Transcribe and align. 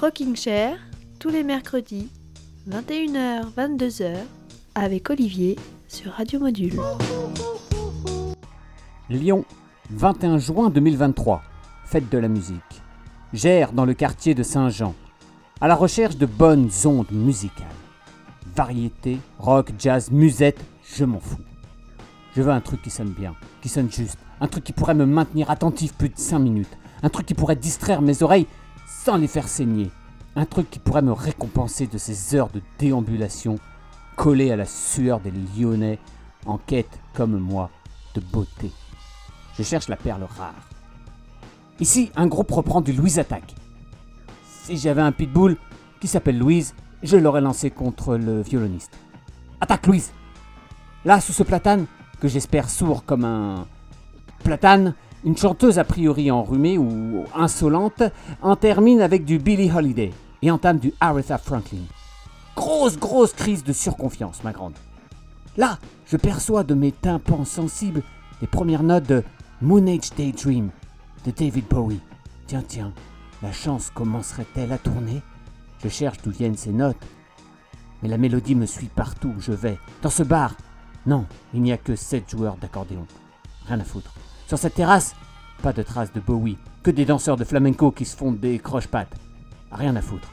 Rocking 0.00 0.36
Chair, 0.36 0.78
tous 1.18 1.28
les 1.28 1.42
mercredis, 1.42 2.08
21h, 2.70 3.52
22h, 3.56 4.14
avec 4.76 5.10
Olivier 5.10 5.56
sur 5.88 6.12
Radio 6.12 6.38
Module. 6.38 6.78
Lyon, 9.10 9.44
21 9.90 10.38
juin 10.38 10.70
2023, 10.70 11.42
fête 11.84 12.08
de 12.10 12.18
la 12.18 12.28
musique. 12.28 12.62
Gère 13.32 13.72
dans 13.72 13.84
le 13.84 13.92
quartier 13.92 14.36
de 14.36 14.44
Saint-Jean, 14.44 14.94
à 15.60 15.66
la 15.66 15.74
recherche 15.74 16.16
de 16.16 16.26
bonnes 16.26 16.70
ondes 16.84 17.10
musicales. 17.10 17.66
Variété, 18.54 19.18
rock, 19.40 19.72
jazz, 19.80 20.12
musette, 20.12 20.64
je 20.94 21.04
m'en 21.04 21.18
fous. 21.18 21.42
Je 22.36 22.42
veux 22.42 22.52
un 22.52 22.60
truc 22.60 22.82
qui 22.82 22.90
sonne 22.90 23.10
bien, 23.10 23.34
qui 23.62 23.68
sonne 23.68 23.90
juste, 23.90 24.18
un 24.40 24.46
truc 24.46 24.62
qui 24.62 24.72
pourrait 24.72 24.94
me 24.94 25.06
maintenir 25.06 25.50
attentif 25.50 25.92
plus 25.94 26.10
de 26.10 26.18
5 26.18 26.38
minutes, 26.38 26.78
un 27.02 27.08
truc 27.08 27.26
qui 27.26 27.34
pourrait 27.34 27.56
distraire 27.56 28.00
mes 28.00 28.22
oreilles 28.22 28.46
sans 28.88 29.16
les 29.16 29.28
faire 29.28 29.48
saigner, 29.48 29.90
un 30.34 30.46
truc 30.46 30.70
qui 30.70 30.78
pourrait 30.78 31.02
me 31.02 31.12
récompenser 31.12 31.86
de 31.86 31.98
ces 31.98 32.34
heures 32.34 32.48
de 32.48 32.62
déambulation 32.78 33.58
collées 34.16 34.50
à 34.50 34.56
la 34.56 34.64
sueur 34.64 35.20
des 35.20 35.30
Lyonnais 35.30 35.98
en 36.46 36.58
quête, 36.58 36.98
comme 37.12 37.38
moi, 37.38 37.70
de 38.14 38.20
beauté. 38.20 38.72
Je 39.56 39.62
cherche 39.62 39.88
la 39.88 39.96
perle 39.96 40.24
rare. 40.24 40.54
Ici, 41.80 42.10
un 42.16 42.26
groupe 42.26 42.50
reprend 42.50 42.80
du 42.80 42.92
Louise 42.92 43.18
Attack. 43.18 43.54
Si 44.64 44.76
j'avais 44.76 45.02
un 45.02 45.12
pitbull 45.12 45.56
qui 46.00 46.08
s'appelle 46.08 46.38
Louise, 46.38 46.74
je 47.02 47.16
l'aurais 47.16 47.40
lancé 47.40 47.70
contre 47.70 48.16
le 48.16 48.40
violoniste. 48.40 48.98
Attaque 49.60 49.86
Louise 49.86 50.12
Là, 51.04 51.20
sous 51.20 51.32
ce 51.32 51.42
platane, 51.42 51.86
que 52.20 52.26
j'espère 52.26 52.68
sourd 52.68 53.04
comme 53.04 53.24
un 53.24 53.66
platane, 54.42 54.94
une 55.24 55.36
chanteuse 55.36 55.78
a 55.78 55.84
priori 55.84 56.30
enrhumée 56.30 56.78
ou 56.78 57.24
insolente 57.34 58.02
en 58.42 58.56
termine 58.56 59.00
avec 59.00 59.24
du 59.24 59.38
Billie 59.38 59.70
Holiday 59.70 60.12
et 60.42 60.50
entame 60.50 60.78
du 60.78 60.92
Aretha 61.00 61.38
Franklin. 61.38 61.82
Grosse, 62.54 62.98
grosse 62.98 63.32
crise 63.32 63.64
de 63.64 63.72
surconfiance, 63.72 64.42
ma 64.44 64.52
grande. 64.52 64.74
Là, 65.56 65.78
je 66.06 66.16
perçois 66.16 66.64
de 66.64 66.74
mes 66.74 66.92
tympans 66.92 67.44
sensibles 67.44 68.02
les 68.40 68.46
premières 68.46 68.82
notes 68.82 69.08
de 69.08 69.24
Moon 69.60 69.86
Age 69.86 70.10
Daydream 70.16 70.70
de 71.24 71.30
David 71.30 71.66
Bowie. 71.68 72.00
Tiens, 72.46 72.62
tiens, 72.66 72.92
la 73.42 73.52
chance 73.52 73.90
commencerait-elle 73.90 74.72
à 74.72 74.78
tourner? 74.78 75.22
Je 75.82 75.88
cherche 75.88 76.18
d'où 76.22 76.30
viennent 76.30 76.56
ces 76.56 76.72
notes. 76.72 76.96
Mais 78.02 78.08
la 78.08 78.18
mélodie 78.18 78.54
me 78.54 78.66
suit 78.66 78.86
partout 78.94 79.34
où 79.36 79.40
je 79.40 79.52
vais. 79.52 79.78
Dans 80.02 80.10
ce 80.10 80.22
bar? 80.22 80.54
Non, 81.06 81.26
il 81.54 81.62
n'y 81.62 81.72
a 81.72 81.76
que 81.76 81.96
sept 81.96 82.30
joueurs 82.30 82.56
d'accordéon. 82.56 83.06
Rien 83.66 83.80
à 83.80 83.84
foutre. 83.84 84.12
Sur 84.48 84.56
cette 84.56 84.76
terrasse, 84.76 85.14
pas 85.62 85.74
de 85.74 85.82
traces 85.82 86.10
de 86.14 86.20
Bowie, 86.20 86.56
que 86.82 86.90
des 86.90 87.04
danseurs 87.04 87.36
de 87.36 87.44
flamenco 87.44 87.90
qui 87.90 88.06
se 88.06 88.16
font 88.16 88.32
des 88.32 88.58
croche-pattes. 88.58 89.14
Rien 89.70 89.94
à 89.94 90.00
foutre. 90.00 90.30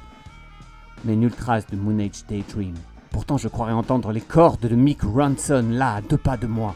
Mais 1.03 1.17
nulle 1.17 1.35
trace 1.35 1.67
de 1.67 1.75
Moon 1.75 1.99
Age 1.99 2.25
Daydream. 2.25 2.75
Pourtant, 3.11 3.35
je 3.35 3.49
croirais 3.49 3.73
entendre 3.73 4.13
les 4.13 4.21
cordes 4.21 4.61
de 4.61 4.73
Mick 4.73 5.01
Ronson 5.01 5.65
là, 5.69 5.95
à 5.95 6.01
deux 6.01 6.15
pas 6.15 6.37
de 6.37 6.47
moi. 6.47 6.75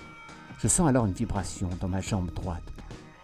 Je 0.61 0.67
sens 0.67 0.89
alors 0.89 1.05
une 1.05 1.13
vibration 1.13 1.69
dans 1.79 1.87
ma 1.87 2.01
jambe 2.01 2.29
droite, 2.33 2.73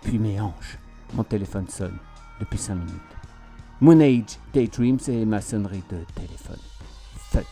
puis 0.01 0.17
mes 0.17 0.39
hanches. 0.39 0.79
Mon 1.13 1.25
téléphone 1.25 1.67
sonne 1.67 1.97
depuis 2.39 2.57
cinq 2.57 2.75
minutes. 2.75 2.93
Moon 3.81 3.99
Age 3.99 4.39
Daydream, 4.53 4.97
c'est 4.97 5.25
ma 5.25 5.41
sonnerie 5.41 5.83
de 5.91 5.97
téléphone. 6.15 6.59
Fuck. 7.17 7.47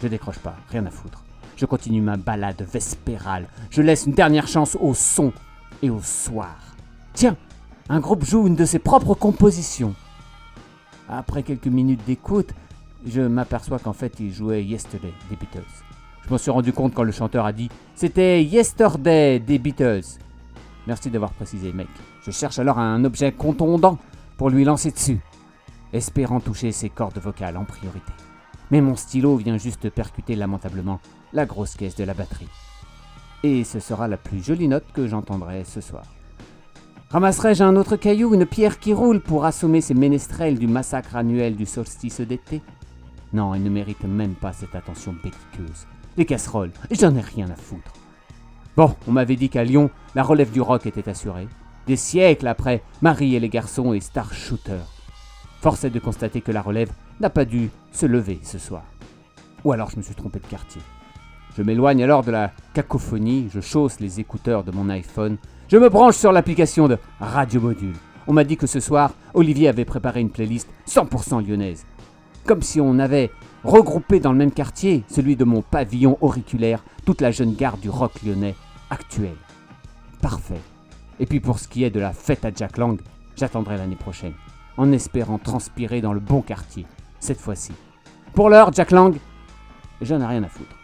Je 0.00 0.08
décroche 0.08 0.38
pas, 0.38 0.56
rien 0.70 0.86
à 0.86 0.90
foutre. 0.90 1.22
Je 1.54 1.66
continue 1.66 2.00
ma 2.00 2.16
balade 2.16 2.62
vespérale. 2.62 3.46
Je 3.68 3.82
laisse 3.82 4.06
une 4.06 4.14
dernière 4.14 4.48
chance 4.48 4.74
au 4.80 4.94
son 4.94 5.34
et 5.82 5.90
au 5.90 6.00
soir. 6.00 6.56
Tiens, 7.12 7.36
un 7.88 8.00
groupe 8.00 8.24
joue 8.24 8.46
une 8.46 8.56
de 8.56 8.64
ses 8.64 8.78
propres 8.78 9.14
compositions. 9.14 9.94
Après 11.08 11.42
quelques 11.42 11.66
minutes 11.66 12.04
d'écoute, 12.06 12.50
je 13.06 13.20
m'aperçois 13.20 13.78
qu'en 13.78 13.92
fait 13.92 14.18
il 14.20 14.32
jouait 14.32 14.64
Yesterday 14.64 15.12
des 15.28 15.36
Beatles. 15.36 15.60
Je 16.24 16.30
m'en 16.30 16.38
suis 16.38 16.50
rendu 16.50 16.72
compte 16.72 16.94
quand 16.94 17.02
le 17.02 17.12
chanteur 17.12 17.44
a 17.44 17.52
dit 17.52 17.68
C'était 17.94 18.44
Yesterday 18.44 19.40
des 19.40 19.58
Beatles. 19.58 20.18
Merci 20.86 21.10
d'avoir 21.10 21.32
précisé, 21.32 21.72
mec. 21.72 21.88
Je 22.24 22.30
cherche 22.30 22.58
alors 22.58 22.78
un 22.78 23.04
objet 23.04 23.32
contondant 23.32 23.98
pour 24.36 24.48
lui 24.50 24.64
lancer 24.64 24.90
dessus, 24.90 25.20
espérant 25.92 26.40
toucher 26.40 26.72
ses 26.72 26.88
cordes 26.88 27.18
vocales 27.18 27.56
en 27.56 27.64
priorité. 27.64 28.12
Mais 28.70 28.80
mon 28.80 28.96
stylo 28.96 29.36
vient 29.36 29.58
juste 29.58 29.90
percuter 29.90 30.36
lamentablement 30.36 31.00
la 31.32 31.44
grosse 31.44 31.74
caisse 31.74 31.96
de 31.96 32.04
la 32.04 32.14
batterie 32.14 32.48
et 33.42 33.64
ce 33.64 33.80
sera 33.80 34.08
la 34.08 34.16
plus 34.16 34.44
jolie 34.44 34.68
note 34.68 34.84
que 34.92 35.06
j'entendrai 35.06 35.64
ce 35.64 35.80
soir. 35.80 36.04
Ramasserai-je 37.10 37.62
un 37.62 37.76
autre 37.76 37.96
caillou, 37.96 38.34
une 38.34 38.46
pierre 38.46 38.78
qui 38.78 38.94
roule 38.94 39.20
pour 39.20 39.44
assommer 39.44 39.80
ces 39.80 39.94
ménestrels 39.94 40.58
du 40.58 40.66
massacre 40.66 41.16
annuel 41.16 41.56
du 41.56 41.66
solstice 41.66 42.20
d'été? 42.20 42.62
Non, 43.32 43.54
ils 43.54 43.62
ne 43.62 43.70
méritent 43.70 44.04
même 44.04 44.34
pas 44.34 44.52
cette 44.52 44.74
attention 44.74 45.12
belliqueuse. 45.12 45.86
Les 46.16 46.24
casseroles, 46.24 46.72
j'en 46.90 47.14
ai 47.14 47.20
rien 47.20 47.50
à 47.50 47.56
foutre. 47.56 47.92
Bon, 48.76 48.94
on 49.06 49.12
m'avait 49.12 49.36
dit 49.36 49.50
qu'à 49.50 49.64
Lyon, 49.64 49.90
la 50.14 50.22
relève 50.22 50.52
du 50.52 50.60
rock 50.60 50.86
était 50.86 51.08
assurée. 51.08 51.48
Des 51.86 51.96
siècles 51.96 52.46
après, 52.46 52.82
Marie 53.02 53.34
et 53.34 53.40
les 53.40 53.48
garçons 53.48 53.92
et 53.92 54.00
Star 54.00 54.32
Shooter. 54.32 54.80
Force 55.60 55.84
est 55.84 55.90
de 55.90 55.98
constater 55.98 56.40
que 56.40 56.52
la 56.52 56.62
relève 56.62 56.92
n'a 57.20 57.30
pas 57.30 57.44
dû 57.44 57.70
se 57.92 58.06
lever 58.06 58.40
ce 58.42 58.58
soir. 58.58 58.84
Ou 59.64 59.72
alors 59.72 59.90
je 59.90 59.96
me 59.96 60.02
suis 60.02 60.14
trompé 60.14 60.38
de 60.38 60.46
quartier. 60.46 60.80
Je 61.56 61.62
m'éloigne 61.62 62.02
alors 62.02 62.22
de 62.22 62.30
la 62.30 62.52
cacophonie, 62.72 63.48
je 63.52 63.60
chausse 63.60 64.00
les 64.00 64.20
écouteurs 64.20 64.64
de 64.64 64.72
mon 64.72 64.88
iPhone, 64.88 65.36
je 65.68 65.76
me 65.76 65.90
branche 65.90 66.16
sur 66.16 66.32
l'application 66.32 66.88
de 66.88 66.98
Radio 67.20 67.60
Module. 67.60 67.94
On 68.26 68.32
m'a 68.32 68.44
dit 68.44 68.56
que 68.56 68.66
ce 68.66 68.80
soir, 68.80 69.12
Olivier 69.34 69.68
avait 69.68 69.84
préparé 69.84 70.20
une 70.20 70.30
playlist 70.30 70.68
100% 70.88 71.46
lyonnaise. 71.46 71.84
Comme 72.46 72.62
si 72.62 72.80
on 72.80 72.98
avait 72.98 73.30
regroupé 73.64 74.18
dans 74.18 74.32
le 74.32 74.38
même 74.38 74.52
quartier, 74.52 75.04
celui 75.08 75.36
de 75.36 75.44
mon 75.44 75.60
pavillon 75.60 76.16
auriculaire, 76.20 76.82
toute 77.04 77.20
la 77.20 77.30
jeune 77.30 77.54
garde 77.54 77.80
du 77.80 77.90
rock 77.90 78.12
lyonnais 78.24 78.54
actuel. 78.90 79.34
Parfait. 80.22 80.60
Et 81.20 81.26
puis 81.26 81.40
pour 81.40 81.58
ce 81.58 81.68
qui 81.68 81.84
est 81.84 81.90
de 81.90 82.00
la 82.00 82.12
fête 82.12 82.44
à 82.46 82.50
Jack 82.54 82.78
Lang, 82.78 82.98
j'attendrai 83.36 83.76
l'année 83.76 83.96
prochaine, 83.96 84.34
en 84.78 84.90
espérant 84.90 85.38
transpirer 85.38 86.00
dans 86.00 86.14
le 86.14 86.20
bon 86.20 86.40
quartier, 86.40 86.86
cette 87.20 87.40
fois-ci. 87.40 87.72
Pour 88.32 88.48
l'heure, 88.48 88.72
Jack 88.72 88.90
Lang, 88.90 89.16
j'en 90.00 90.20
ai 90.20 90.26
rien 90.26 90.42
à 90.42 90.48
foutre. 90.48 90.81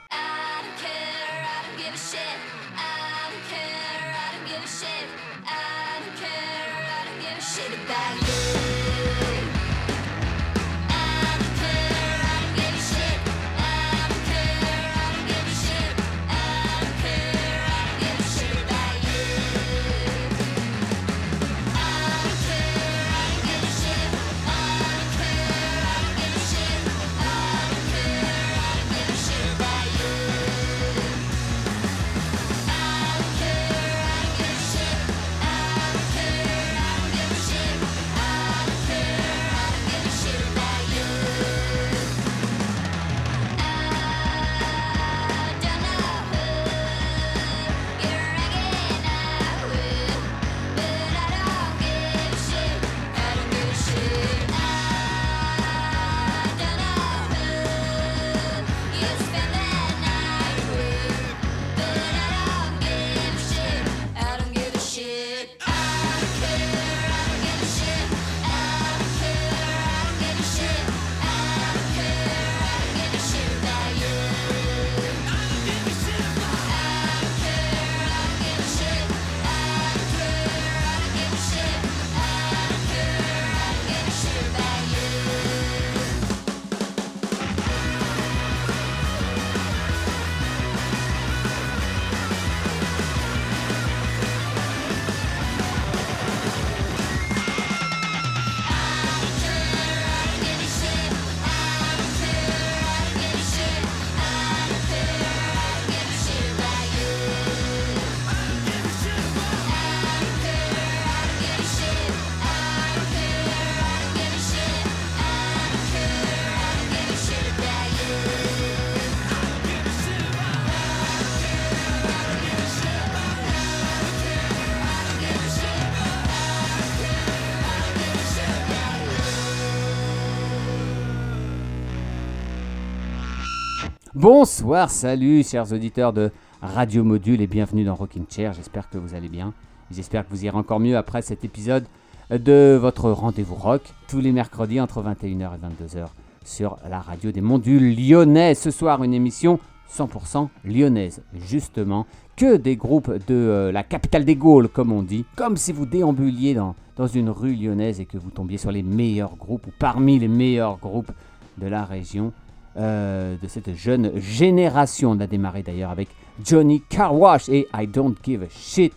Bonsoir, 134.30 134.90
salut 134.90 135.42
chers 135.42 135.72
auditeurs 135.72 136.12
de 136.12 136.30
Radio 136.60 137.02
Module 137.02 137.40
et 137.40 137.46
bienvenue 137.46 137.84
dans 137.84 137.94
Rocking 137.94 138.26
Chair. 138.28 138.52
J'espère 138.52 138.90
que 138.90 138.98
vous 138.98 139.14
allez 139.14 139.30
bien. 139.30 139.54
J'espère 139.90 140.26
que 140.26 140.30
vous 140.30 140.44
irez 140.44 140.54
encore 140.54 140.80
mieux 140.80 140.98
après 140.98 141.22
cet 141.22 141.46
épisode 141.46 141.86
de 142.28 142.76
votre 142.78 143.10
rendez-vous 143.10 143.54
rock 143.54 143.80
tous 144.06 144.20
les 144.20 144.32
mercredis 144.32 144.82
entre 144.82 145.02
21h 145.02 145.30
et 145.54 145.94
22h 145.94 146.08
sur 146.44 146.76
la 146.90 147.00
radio 147.00 147.32
des 147.32 147.40
Mondules 147.40 147.96
lyonnais. 147.96 148.54
Ce 148.54 148.70
soir, 148.70 149.02
une 149.02 149.14
émission 149.14 149.60
100% 149.90 150.48
lyonnaise, 150.62 151.22
justement, 151.46 152.04
que 152.36 152.56
des 152.56 152.76
groupes 152.76 153.10
de 153.10 153.34
euh, 153.34 153.72
la 153.72 153.82
capitale 153.82 154.26
des 154.26 154.36
Gaules, 154.36 154.68
comme 154.68 154.92
on 154.92 155.02
dit, 155.02 155.24
comme 155.36 155.56
si 155.56 155.72
vous 155.72 155.86
déambuliez 155.86 156.52
dans, 156.52 156.74
dans 156.96 157.06
une 157.06 157.30
rue 157.30 157.54
lyonnaise 157.54 157.98
et 157.98 158.04
que 158.04 158.18
vous 158.18 158.30
tombiez 158.30 158.58
sur 158.58 158.72
les 158.72 158.82
meilleurs 158.82 159.36
groupes 159.36 159.68
ou 159.68 159.72
parmi 159.78 160.18
les 160.18 160.28
meilleurs 160.28 160.76
groupes 160.76 161.12
de 161.56 161.66
la 161.66 161.86
région. 161.86 162.34
Euh, 162.76 163.34
de 163.42 163.48
cette 163.48 163.74
jeune 163.74 164.12
génération. 164.20 165.10
On 165.12 165.20
a 165.20 165.26
démarré 165.26 165.62
d'ailleurs 165.62 165.90
avec 165.90 166.08
Johnny 166.44 166.80
Carwash 166.88 167.48
et 167.48 167.66
I 167.74 167.88
Don't 167.88 168.14
Give 168.22 168.44
a 168.44 168.48
Shit, 168.48 168.92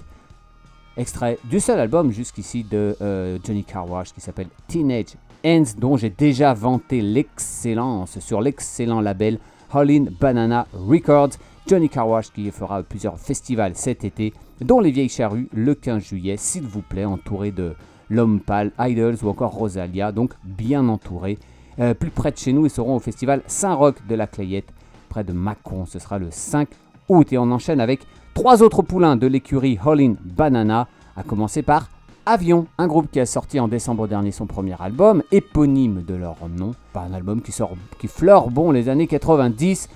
extrait 0.97 1.39
du 1.45 1.59
seul 1.59 1.79
album 1.79 2.11
jusqu'ici 2.11 2.63
de 2.63 2.95
euh, 3.01 3.39
Johnny 3.43 3.63
Carwash 3.63 4.13
qui 4.13 4.21
s'appelle 4.21 4.49
Teenage 4.67 5.15
Ends, 5.43 5.63
dont 5.79 5.97
j'ai 5.97 6.11
déjà 6.11 6.53
vanté 6.53 7.01
l'excellence 7.01 8.19
sur 8.19 8.41
l'excellent 8.41 9.01
label 9.01 9.39
Holland 9.73 10.11
Banana 10.19 10.67
Records. 10.73 11.31
Johnny 11.65 11.89
Carwash 11.89 12.31
qui 12.31 12.51
fera 12.51 12.83
plusieurs 12.83 13.17
festivals 13.17 13.75
cet 13.75 14.03
été, 14.03 14.33
dont 14.59 14.79
les 14.79 14.91
Vieilles 14.91 15.09
Charrues 15.09 15.49
le 15.53 15.73
15 15.73 16.03
juillet, 16.03 16.37
s'il 16.37 16.63
vous 16.63 16.81
plaît, 16.81 17.05
entouré 17.05 17.51
de 17.51 17.73
L'Homme 18.09 18.41
Pâle, 18.41 18.71
Idols 18.77 19.17
ou 19.23 19.29
encore 19.29 19.53
Rosalia, 19.53 20.11
donc 20.11 20.33
bien 20.43 20.87
entouré. 20.87 21.39
Euh, 21.79 21.93
plus 21.93 22.09
près 22.09 22.31
de 22.31 22.37
chez 22.37 22.53
nous, 22.53 22.65
ils 22.65 22.71
seront 22.71 22.95
au 22.95 22.99
festival 22.99 23.41
Saint-Roch 23.47 23.95
de 24.07 24.15
la 24.15 24.27
Clayette, 24.27 24.69
près 25.09 25.23
de 25.23 25.33
Mâcon. 25.33 25.85
Ce 25.85 25.99
sera 25.99 26.19
le 26.19 26.27
5 26.29 26.67
août. 27.09 27.31
Et 27.31 27.37
on 27.37 27.51
enchaîne 27.51 27.79
avec 27.79 28.01
trois 28.33 28.63
autres 28.63 28.81
poulains 28.81 29.15
de 29.15 29.27
l'écurie 29.27 29.79
Hollin 29.83 30.15
Banana, 30.23 30.87
à 31.15 31.23
commencer 31.23 31.61
par 31.61 31.89
Avion, 32.25 32.67
un 32.77 32.87
groupe 32.87 33.09
qui 33.09 33.19
a 33.19 33.25
sorti 33.25 33.59
en 33.59 33.67
décembre 33.67 34.07
dernier 34.07 34.31
son 34.31 34.45
premier 34.45 34.79
album, 34.79 35.23
éponyme 35.31 36.03
de 36.03 36.13
leur 36.13 36.37
nom. 36.49 36.71
Pas 36.93 37.01
un 37.01 37.13
album 37.13 37.41
qui, 37.41 37.51
sort, 37.51 37.71
qui 37.99 38.07
fleure 38.07 38.49
bon 38.49 38.71
les 38.71 38.89
années 38.89 39.07
90. 39.07 39.89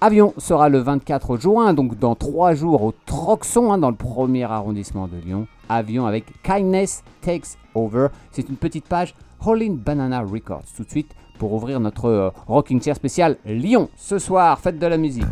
Avion 0.00 0.34
sera 0.36 0.68
le 0.68 0.78
24 0.78 1.38
juin, 1.38 1.72
donc 1.72 1.98
dans 1.98 2.14
trois 2.14 2.54
jours 2.54 2.82
au 2.82 2.92
Troxon, 3.06 3.72
hein, 3.72 3.78
dans 3.78 3.90
le 3.90 3.96
premier 3.96 4.44
arrondissement 4.44 5.08
de 5.08 5.16
Lyon. 5.16 5.46
Avion 5.68 6.06
avec 6.06 6.26
Kindness 6.42 7.02
Takes 7.22 7.56
Over. 7.74 8.08
C'est 8.30 8.48
une 8.48 8.56
petite 8.56 8.86
page 8.86 9.14
Hollin 9.44 9.74
Banana 9.74 10.20
Records. 10.20 10.64
Tout 10.76 10.84
de 10.84 10.90
suite 10.90 11.14
pour 11.38 11.52
ouvrir 11.52 11.80
notre 11.80 12.06
euh, 12.06 12.30
rocking 12.46 12.82
chair 12.82 12.96
spécial 12.96 13.36
Lyon. 13.44 13.88
Ce 13.96 14.18
soir, 14.18 14.58
fête 14.58 14.78
de 14.78 14.86
la 14.86 14.96
musique. 14.98 15.24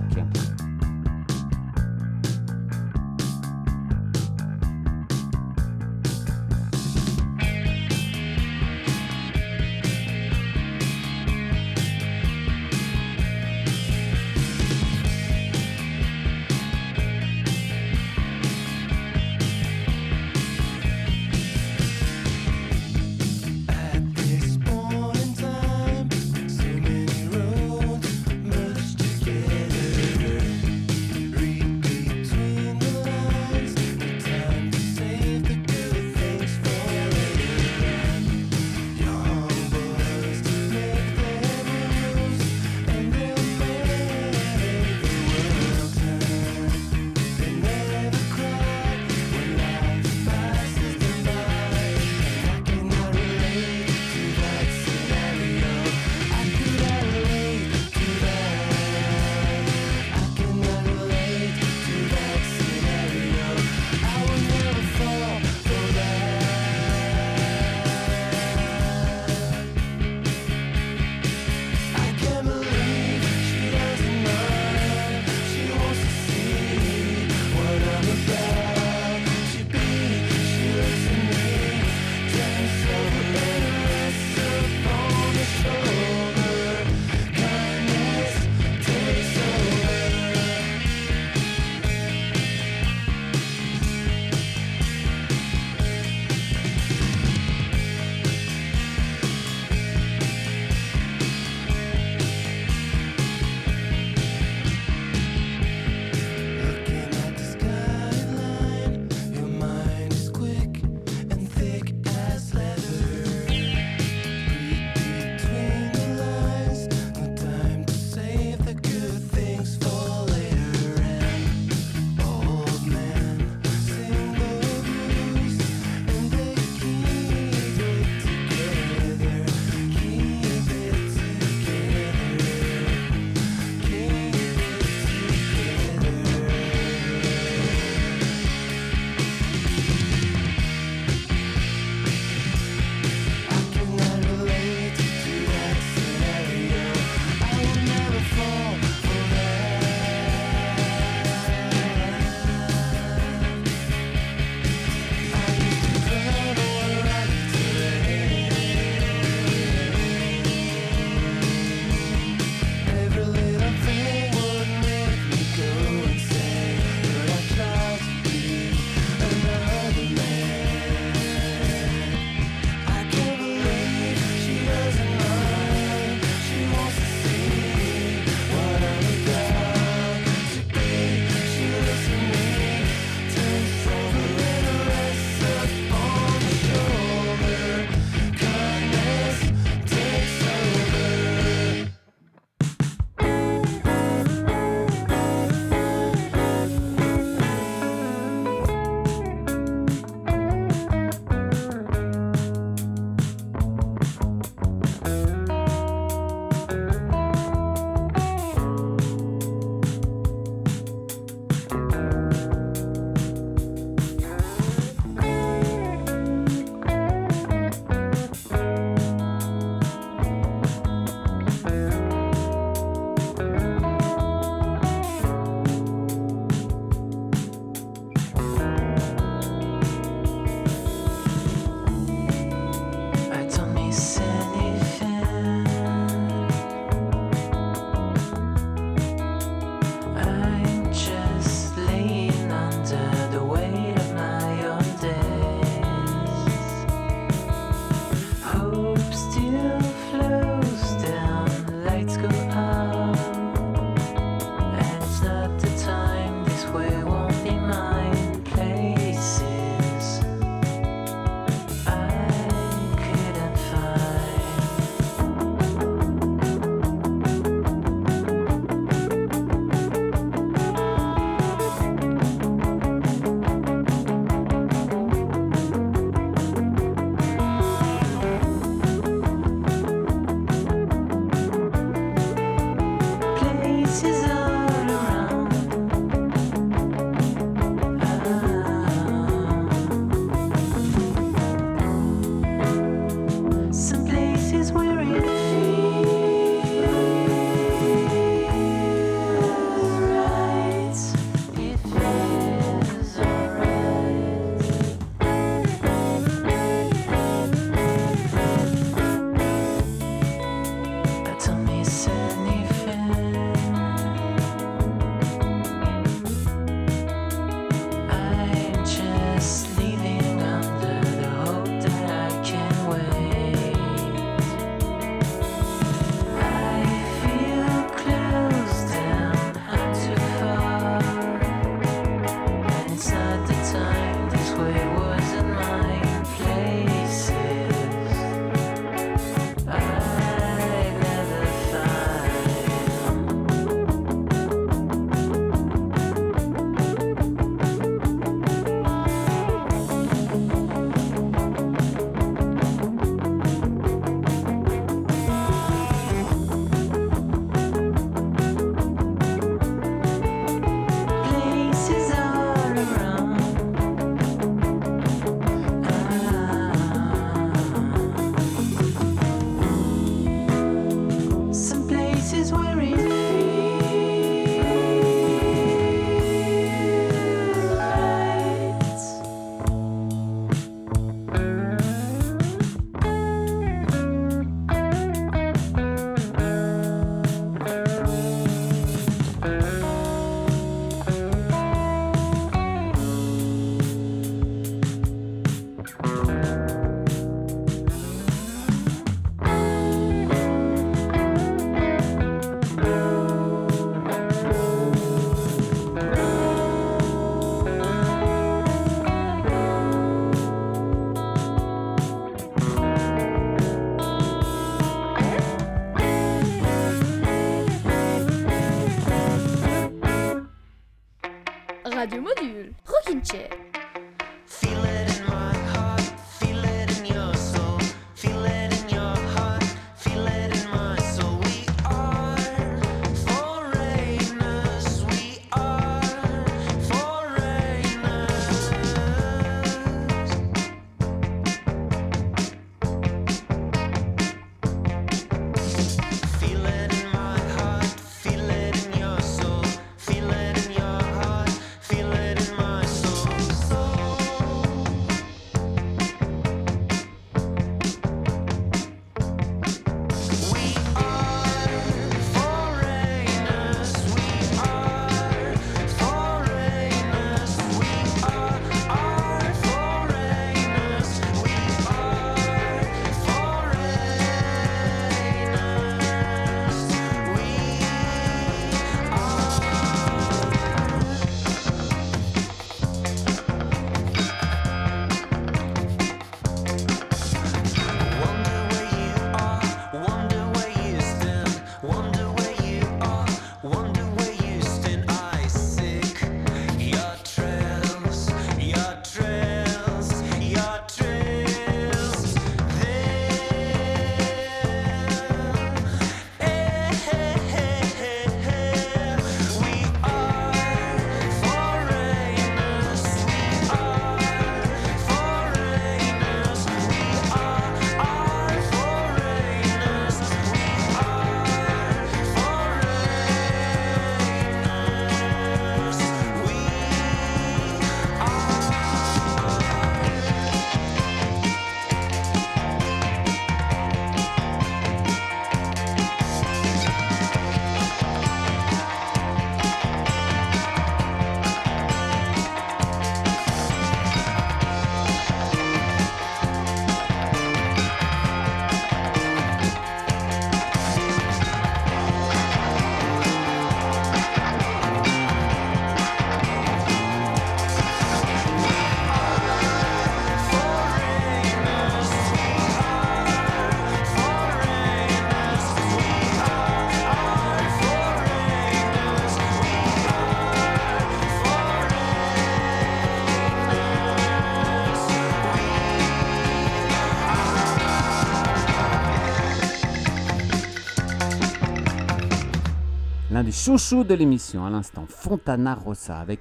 Chouchous 583.56 584.04
de 584.04 584.12
l'émission 584.14 584.66
à 584.66 584.70
l'instant, 584.70 585.06
Fontana 585.08 585.74
Rossa 585.74 586.18
avec 586.18 586.40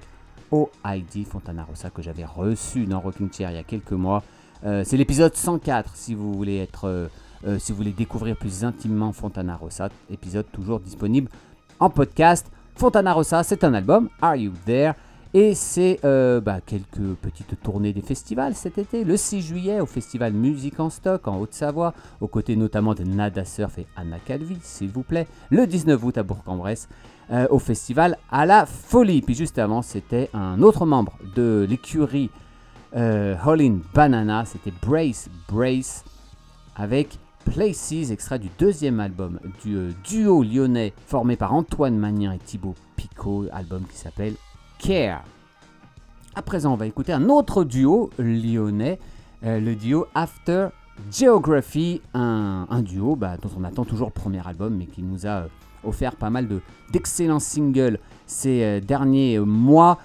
OID 0.50 1.26
Fontana 1.26 1.64
Rossa 1.64 1.88
que 1.88 2.02
j'avais 2.02 2.26
reçu 2.26 2.84
dans 2.84 3.00
Rocking 3.00 3.32
Chair 3.32 3.50
il 3.50 3.56
y 3.56 3.58
a 3.58 3.62
quelques 3.62 3.92
mois. 3.92 4.22
Euh, 4.66 4.84
c'est 4.84 4.98
l'épisode 4.98 5.34
104 5.34 5.96
si 5.96 6.14
vous 6.14 6.34
voulez 6.34 6.68
euh, 6.84 7.08
euh, 7.46 7.58
si 7.58 7.72
vous 7.72 7.78
voulez 7.78 7.92
découvrir 7.92 8.36
plus 8.36 8.64
intimement 8.64 9.12
Fontana 9.12 9.56
Rossa. 9.56 9.88
Épisode 10.10 10.44
toujours 10.52 10.78
disponible 10.78 11.30
en 11.80 11.88
podcast. 11.88 12.46
Fontana 12.76 13.14
Rossa, 13.14 13.42
c'est 13.42 13.64
un 13.64 13.72
album, 13.72 14.10
Are 14.20 14.36
You 14.36 14.52
There? 14.66 14.92
Et 15.38 15.54
c'est 15.54 16.00
euh, 16.02 16.40
bah, 16.40 16.60
quelques 16.64 17.14
petites 17.20 17.60
tournées 17.62 17.92
des 17.92 18.00
festivals 18.00 18.54
cet 18.54 18.78
été. 18.78 19.04
Le 19.04 19.18
6 19.18 19.42
juillet 19.42 19.80
au 19.80 19.84
festival 19.84 20.32
Musique 20.32 20.80
en 20.80 20.88
Stock 20.88 21.28
en 21.28 21.36
Haute-Savoie, 21.36 21.92
aux 22.22 22.26
côtés 22.26 22.56
notamment 22.56 22.94
de 22.94 23.04
Nada 23.04 23.44
Surf 23.44 23.78
et 23.78 23.86
Anna 23.96 24.16
Calvi, 24.18 24.56
s'il 24.62 24.88
vous 24.88 25.02
plaît. 25.02 25.26
Le 25.50 25.66
19 25.66 26.02
août 26.02 26.16
à 26.16 26.22
Bourg-en-Bresse 26.22 26.88
euh, 27.30 27.46
au 27.50 27.58
festival 27.58 28.16
à 28.30 28.46
la 28.46 28.64
folie. 28.64 29.20
Puis 29.20 29.34
juste 29.34 29.58
avant, 29.58 29.82
c'était 29.82 30.30
un 30.32 30.62
autre 30.62 30.86
membre 30.86 31.12
de 31.34 31.66
l'écurie 31.68 32.30
euh, 32.96 33.36
Holland 33.44 33.80
Banana, 33.92 34.46
c'était 34.46 34.72
Brace 34.80 35.28
Brace 35.52 36.02
avec 36.76 37.18
Places, 37.44 38.10
extrait 38.10 38.38
du 38.38 38.48
deuxième 38.58 39.00
album 39.00 39.38
du 39.62 39.76
euh, 39.76 39.90
duo 40.02 40.42
lyonnais 40.42 40.94
formé 41.06 41.36
par 41.36 41.52
Antoine 41.52 41.98
Magnin 41.98 42.32
et 42.32 42.38
Thibaut 42.38 42.74
Picot, 42.96 43.44
album 43.52 43.84
qui 43.84 43.98
s'appelle 43.98 44.34
Care. 44.78 45.22
À 46.34 46.42
présent, 46.42 46.72
on 46.72 46.76
va 46.76 46.86
écouter 46.86 47.12
un 47.12 47.28
autre 47.28 47.64
duo 47.64 48.10
lyonnais, 48.18 48.98
euh, 49.44 49.58
le 49.58 49.74
duo 49.74 50.06
After 50.14 50.68
Geography, 51.10 52.02
un, 52.14 52.66
duo 52.82 53.16
bah, 53.16 53.36
dont 53.36 53.50
on 53.58 53.64
attend 53.64 53.84
toujours 53.84 54.08
le 54.08 54.12
premier 54.12 54.46
album, 54.46 54.76
mais 54.76 54.86
qui 54.86 55.02
nous 55.02 55.26
a 55.26 55.30
euh, 55.42 55.46
offert 55.84 56.16
pas 56.16 56.30
mal 56.30 56.48
de- 56.48 56.60
d'excellents 56.92 57.38
singles 57.40 57.98
ces 58.26 58.62
euh, 58.64 58.80
derniers 58.80 59.38
mois. 59.38 59.98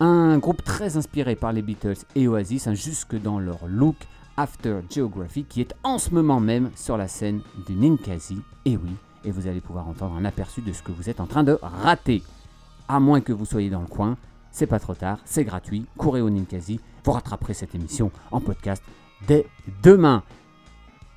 Un 0.00 0.38
groupe 0.38 0.64
très 0.64 0.96
inspiré 0.96 1.36
par 1.36 1.52
les 1.52 1.62
Beatles 1.62 1.98
et 2.16 2.26
Oasis, 2.26 2.66
hein, 2.66 2.74
jusque 2.74 3.20
dans 3.20 3.38
leur 3.38 3.66
look 3.66 3.96
After 4.36 4.80
Geography, 4.90 5.44
qui 5.44 5.60
est 5.60 5.74
en 5.84 5.98
ce 5.98 6.10
moment 6.14 6.40
même 6.40 6.70
sur 6.74 6.96
la 6.96 7.06
scène 7.06 7.42
du 7.66 7.74
Ninkasi. 7.74 8.38
Et 8.64 8.76
oui, 8.76 8.90
et 9.24 9.30
vous 9.30 9.46
allez 9.46 9.60
pouvoir 9.60 9.86
entendre 9.88 10.16
un 10.16 10.24
aperçu 10.24 10.62
de 10.62 10.72
ce 10.72 10.82
que 10.82 10.90
vous 10.92 11.10
êtes 11.10 11.20
en 11.20 11.26
train 11.26 11.44
de 11.44 11.58
rater. 11.62 12.22
À 12.92 12.98
moins 12.98 13.20
que 13.20 13.32
vous 13.32 13.44
soyez 13.44 13.70
dans 13.70 13.82
le 13.82 13.86
coin, 13.86 14.16
c'est 14.50 14.66
pas 14.66 14.80
trop 14.80 14.96
tard, 14.96 15.20
c'est 15.24 15.44
gratuit, 15.44 15.86
courez 15.96 16.20
au 16.20 16.28
Ninkasi, 16.28 16.80
vous 17.04 17.12
rattraperez 17.12 17.54
cette 17.54 17.72
émission 17.76 18.10
en 18.32 18.40
podcast 18.40 18.82
dès 19.28 19.46
demain. 19.84 20.24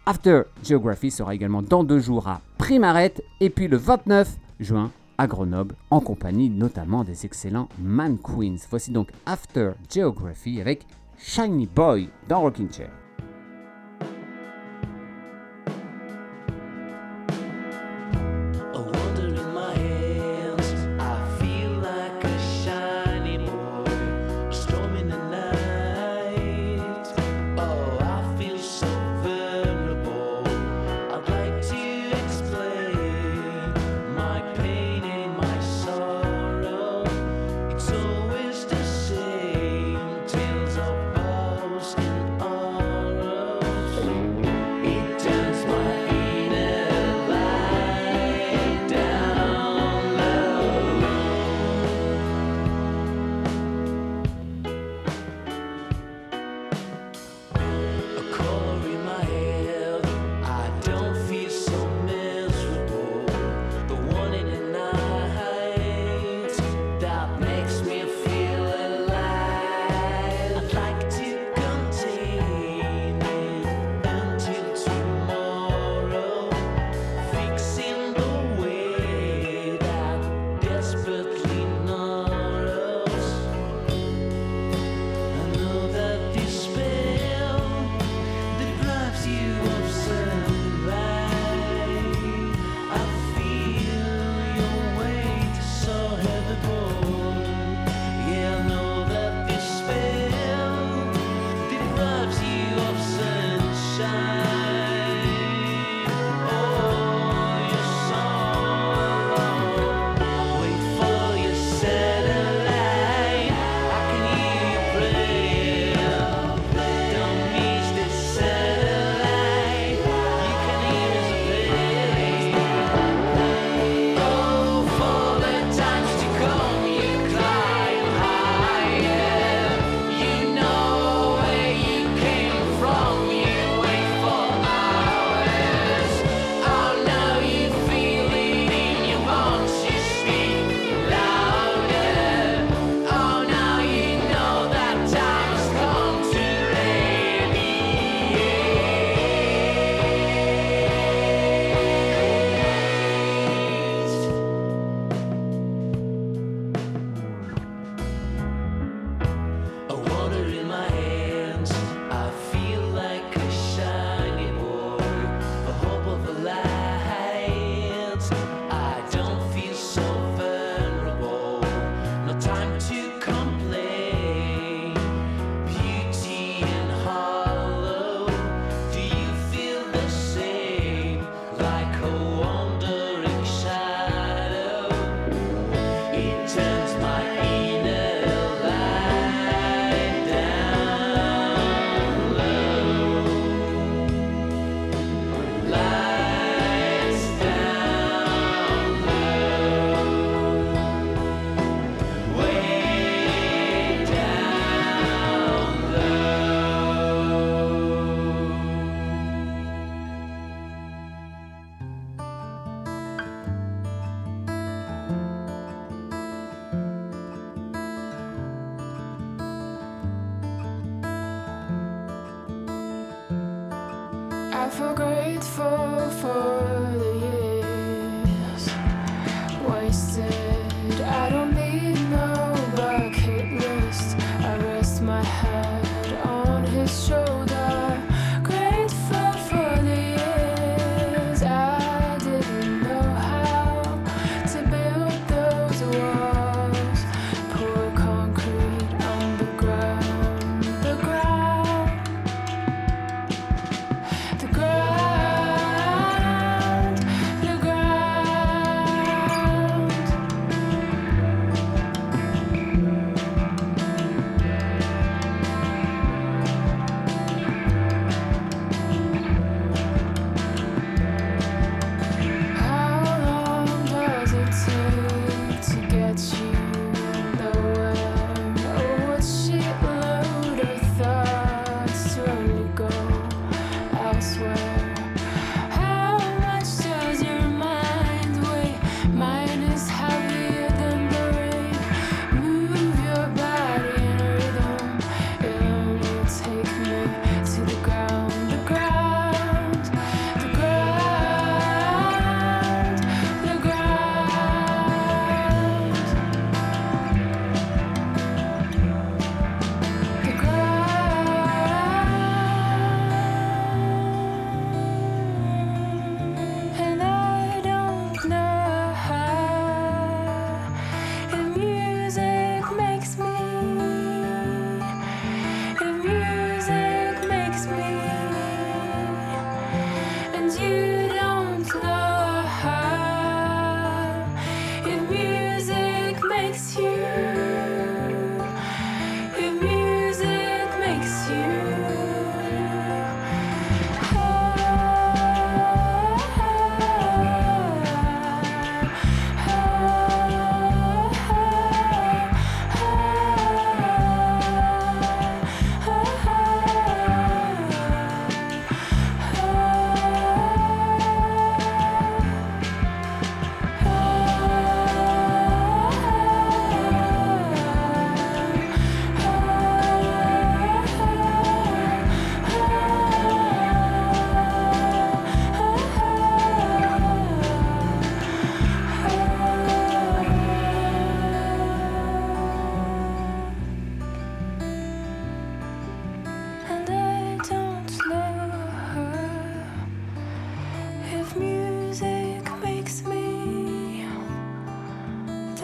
After 0.05 0.43
Geography 0.63 1.09
sera 1.09 1.33
également 1.33 1.63
dans 1.63 1.83
deux 1.83 1.97
jours 1.97 2.27
à 2.27 2.41
Primaret 2.59 3.15
et 3.39 3.49
puis 3.49 3.67
le 3.67 3.77
29 3.77 4.37
juin 4.59 4.91
à 5.17 5.25
Grenoble 5.25 5.73
en 5.89 5.99
compagnie 5.99 6.51
notamment 6.51 7.03
des 7.03 7.25
excellents 7.25 7.69
Man 7.81 8.19
Queens. 8.19 8.57
Voici 8.69 8.91
donc 8.91 9.09
After 9.25 9.71
Geography 9.91 10.61
avec 10.61 10.85
Shiny 11.17 11.65
Boy 11.65 12.07
dans 12.29 12.41
Rocking 12.41 12.71
Chair. 12.71 13.02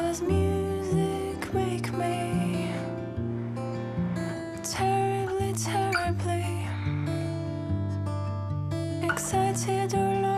Does 0.09 0.23
music 0.23 1.53
make 1.53 1.93
me 1.93 2.71
terribly, 4.63 5.53
terribly 5.53 6.67
excited 9.03 9.93
or? 9.93 10.28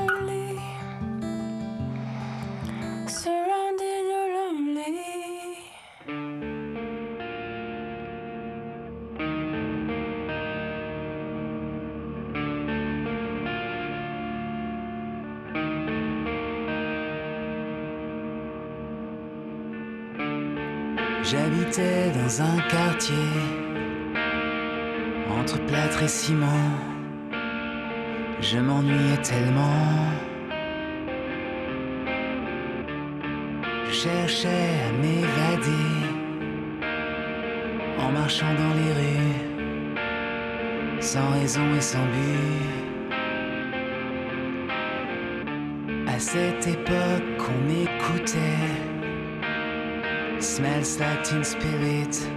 J'habitais 21.32 22.12
dans 22.12 22.42
un 22.42 22.58
quartier 22.68 23.16
entre 25.40 25.66
plâtre 25.66 26.04
et 26.04 26.10
ciment. 26.10 26.70
Je 28.42 28.58
m'ennuyais 28.58 29.22
tellement. 29.24 30.12
Je 33.88 33.94
cherchais 33.94 34.72
à 34.88 34.92
m'évader 35.02 35.94
en 37.98 38.12
marchant 38.12 38.54
dans 38.54 38.74
les 38.74 38.92
rues, 39.00 39.40
sans 41.00 41.30
raison 41.40 41.74
et 41.78 41.82
sans 41.82 42.06
but. 42.14 42.68
À 46.08 46.20
cette 46.20 46.68
époque, 46.68 47.42
on 47.48 47.58
m'écoutait 47.70 49.01
Smells 50.42 51.00
like 51.00 51.24
teen 51.24 51.44
spirit. 51.44 52.28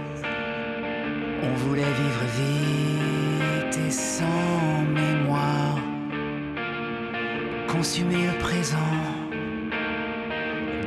On 1.41 1.53
voulait 1.55 1.81
vivre 1.81 2.25
vite 2.37 3.79
et 3.87 3.91
sans 3.91 4.83
mémoire. 4.93 5.79
Consumer 7.67 8.27
le 8.27 8.37
présent 8.37 8.77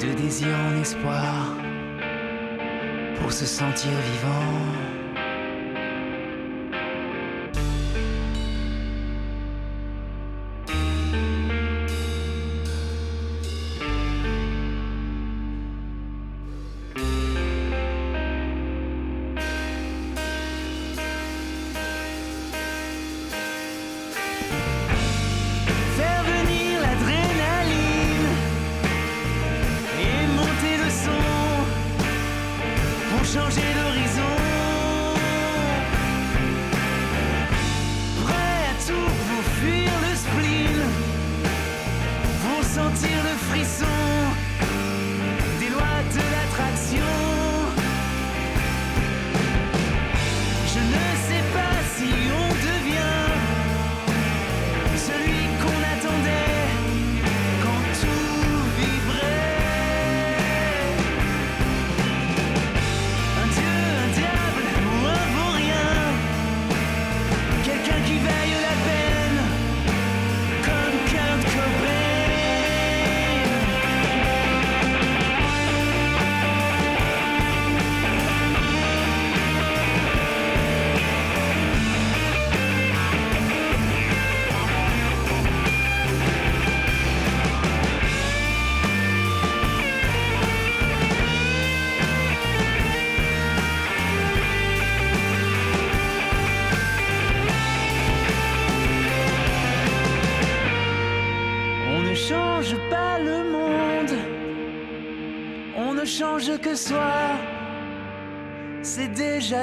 de 0.00 0.12
désir 0.12 0.54
en 0.70 0.80
espoir 0.80 1.56
pour 3.20 3.32
se 3.32 3.46
sentir 3.46 3.90
vivant. 3.90 4.97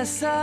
Ça. 0.06 0.42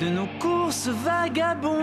De 0.00 0.08
nos 0.08 0.28
courses 0.38 0.88
vagabondes, 0.88 1.79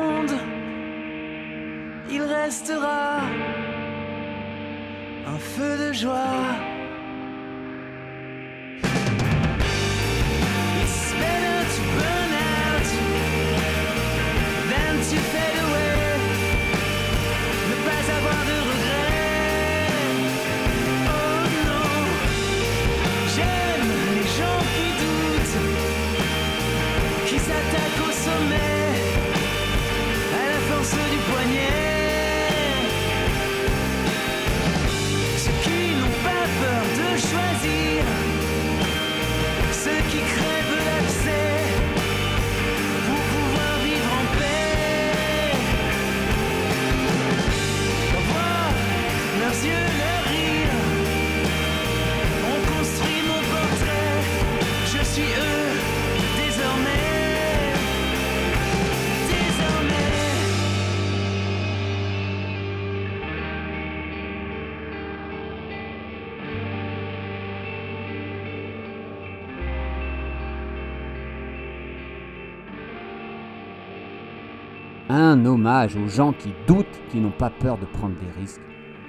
Un 75.37 75.45
hommage 75.45 75.95
aux 75.95 76.07
gens 76.07 76.33
qui 76.33 76.51
doutent, 76.65 76.99
qui 77.11 77.19
n'ont 77.19 77.29
pas 77.29 77.51
peur 77.51 77.77
de 77.77 77.85
prendre 77.85 78.15
des 78.15 78.41
risques, 78.41 78.61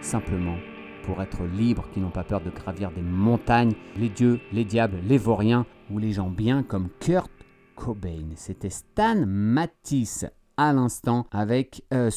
simplement 0.02 0.58
pour 1.04 1.22
être 1.22 1.42
libres, 1.44 1.88
qui 1.94 2.00
n'ont 2.00 2.10
pas 2.10 2.22
peur 2.22 2.42
de 2.42 2.50
gravir 2.50 2.90
des 2.90 3.00
montagnes, 3.00 3.72
les 3.96 4.10
dieux, 4.10 4.38
les 4.52 4.66
diables, 4.66 4.98
les 5.06 5.16
vauriens 5.16 5.64
ou 5.90 5.98
les 5.98 6.12
gens 6.12 6.28
bien 6.28 6.62
comme 6.62 6.90
Kurt 7.00 7.30
Cobain. 7.76 8.26
C'était 8.34 8.68
Stan 8.68 9.24
Matisse 9.26 10.26
à 10.58 10.74
l'instant 10.74 11.26
avec, 11.30 11.82
euh, 11.94 12.10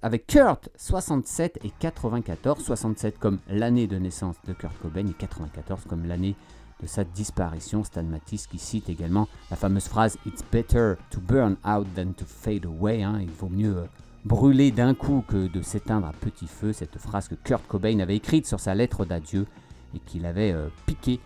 avec 0.00 0.26
Kurt 0.26 0.70
67 0.76 1.58
et 1.62 1.70
94. 1.78 2.64
67 2.64 3.18
comme 3.18 3.38
l'année 3.50 3.86
de 3.86 3.98
naissance 3.98 4.36
de 4.46 4.54
Kurt 4.54 4.78
Cobain 4.78 5.06
et 5.06 5.12
94 5.12 5.84
comme 5.86 6.06
l'année 6.06 6.36
de 6.80 6.86
sa 6.86 7.04
disparition. 7.04 7.84
Stan 7.84 8.02
Matisse 8.02 8.46
qui 8.46 8.58
cite 8.58 8.88
également 8.88 9.28
la 9.50 9.56
fameuse 9.56 9.88
phrase 9.88 10.16
It's 10.26 10.42
better 10.52 10.96
to 11.10 11.20
burn 11.20 11.56
out 11.64 11.86
than 11.94 12.12
to 12.16 12.24
fade 12.24 12.64
away. 12.64 13.02
hein. 13.02 13.18
Il 13.20 13.30
vaut 13.30 13.48
mieux 13.48 13.78
euh, 13.78 13.84
brûler 14.24 14.70
d'un 14.70 14.94
coup 14.94 15.24
que 15.26 15.48
de 15.48 15.62
s'éteindre 15.62 16.06
à 16.06 16.12
petit 16.12 16.46
feu. 16.46 16.72
Cette 16.72 16.98
phrase 16.98 17.28
que 17.28 17.34
Kurt 17.34 17.66
Cobain 17.66 17.98
avait 18.00 18.16
écrite 18.16 18.46
sur 18.46 18.60
sa 18.60 18.74
lettre 18.74 19.04
d'adieu 19.04 19.46
et 19.94 19.98
qu'il 20.00 20.26
avait 20.26 20.52
euh, 20.52 20.68
piqué 20.86 21.20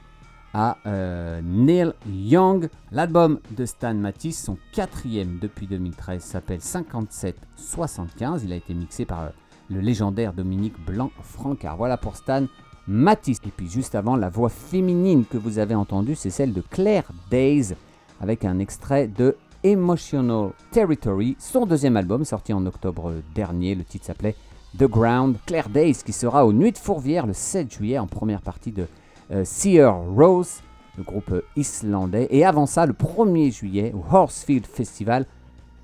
à 0.54 0.76
euh, 0.86 1.40
Neil 1.42 1.92
Young. 2.06 2.68
L'album 2.90 3.40
de 3.56 3.64
Stan 3.64 3.94
Matisse, 3.94 4.42
son 4.44 4.58
quatrième 4.72 5.38
depuis 5.40 5.66
2013, 5.66 6.22
s'appelle 6.22 6.60
5775. 6.60 8.44
Il 8.44 8.52
a 8.52 8.56
été 8.56 8.74
mixé 8.74 9.04
par 9.04 9.30
le 9.70 9.80
légendaire 9.80 10.32
Dominique 10.34 10.78
Blanc-Francard. 10.84 11.76
Voilà 11.76 11.96
pour 11.96 12.16
Stan 12.16 12.46
Matisse. 12.88 13.38
Et 13.46 13.50
puis 13.50 13.68
juste 13.68 13.94
avant, 13.94 14.16
la 14.16 14.28
voix 14.28 14.48
féminine 14.48 15.24
que 15.24 15.38
vous 15.38 15.58
avez 15.58 15.74
entendue, 15.74 16.14
c'est 16.14 16.30
celle 16.30 16.52
de 16.52 16.60
Claire 16.60 17.10
Days 17.30 17.74
avec 18.20 18.44
un 18.44 18.58
extrait 18.58 19.08
de 19.08 19.36
Emotional 19.64 20.50
Territory, 20.72 21.36
son 21.38 21.66
deuxième 21.66 21.96
album 21.96 22.24
sorti 22.24 22.52
en 22.52 22.66
octobre 22.66 23.14
dernier. 23.34 23.76
Le 23.76 23.84
titre 23.84 24.06
s'appelait 24.06 24.34
The 24.76 24.84
Ground. 24.84 25.36
Claire 25.46 25.68
Days 25.68 26.02
qui 26.04 26.12
sera 26.12 26.44
aux 26.44 26.52
Nuits 26.52 26.72
de 26.72 26.78
Fourvière 26.78 27.26
le 27.26 27.32
7 27.32 27.72
juillet 27.72 27.98
en 27.98 28.08
première 28.08 28.42
partie 28.42 28.72
de 28.72 28.86
euh, 29.30 29.44
Seer 29.44 29.92
Rose, 30.16 30.62
le 30.96 31.04
groupe 31.04 31.30
euh, 31.30 31.42
islandais. 31.54 32.26
Et 32.30 32.44
avant 32.44 32.66
ça, 32.66 32.86
le 32.86 32.92
1er 32.92 33.52
juillet 33.52 33.92
au 33.94 34.04
Horsefield 34.14 34.66
Festival 34.66 35.26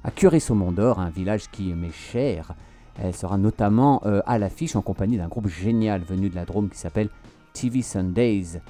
à 0.03 0.11
Curie-Saumon-d'Or, 0.11 0.99
un 0.99 1.11
village 1.11 1.49
qui 1.51 1.73
m'est 1.75 1.93
cher. 1.93 2.55
Elle 3.01 3.15
sera 3.15 3.39
notamment 3.39 4.03
euh, 4.05 4.21
à 4.27 4.39
l'affiche 4.39 4.77
en 4.77 4.83
compagnie 4.83 5.17
d'un 5.17 5.29
groupe 5.29 5.49
génial 5.49 6.03
venu 6.03 6.29
de 6.29 6.35
la 6.35 6.45
Drôme 6.45 6.69
qui 6.69 6.79
s'appelle 6.79 7.09
TV 7.53 7.83
Sundays 7.83 8.61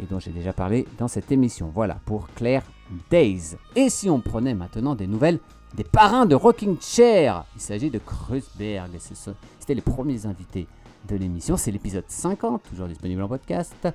et 0.00 0.06
dont 0.08 0.18
j'ai 0.18 0.30
déjà 0.30 0.52
parlé 0.52 0.86
dans 0.98 1.08
cette 1.08 1.30
émission. 1.32 1.70
Voilà 1.72 1.98
pour 2.04 2.28
Claire 2.34 2.62
Days. 3.10 3.56
Et 3.76 3.88
si 3.90 4.10
on 4.10 4.20
prenait 4.20 4.54
maintenant 4.54 4.94
des 4.94 5.06
nouvelles 5.06 5.38
des 5.76 5.84
parrains 5.84 6.26
de 6.26 6.36
Rocking 6.36 6.76
Chair 6.80 7.44
Il 7.56 7.60
s'agit 7.60 7.90
de 7.90 7.98
Kreuzberg. 7.98 8.90
C'était 9.00 9.74
les 9.74 9.80
premiers 9.80 10.26
invités 10.26 10.68
de 11.08 11.16
l'émission. 11.16 11.56
C'est 11.56 11.70
l'épisode 11.70 12.04
50, 12.06 12.62
toujours 12.62 12.86
disponible 12.86 13.22
en 13.22 13.28
podcast. 13.28 13.88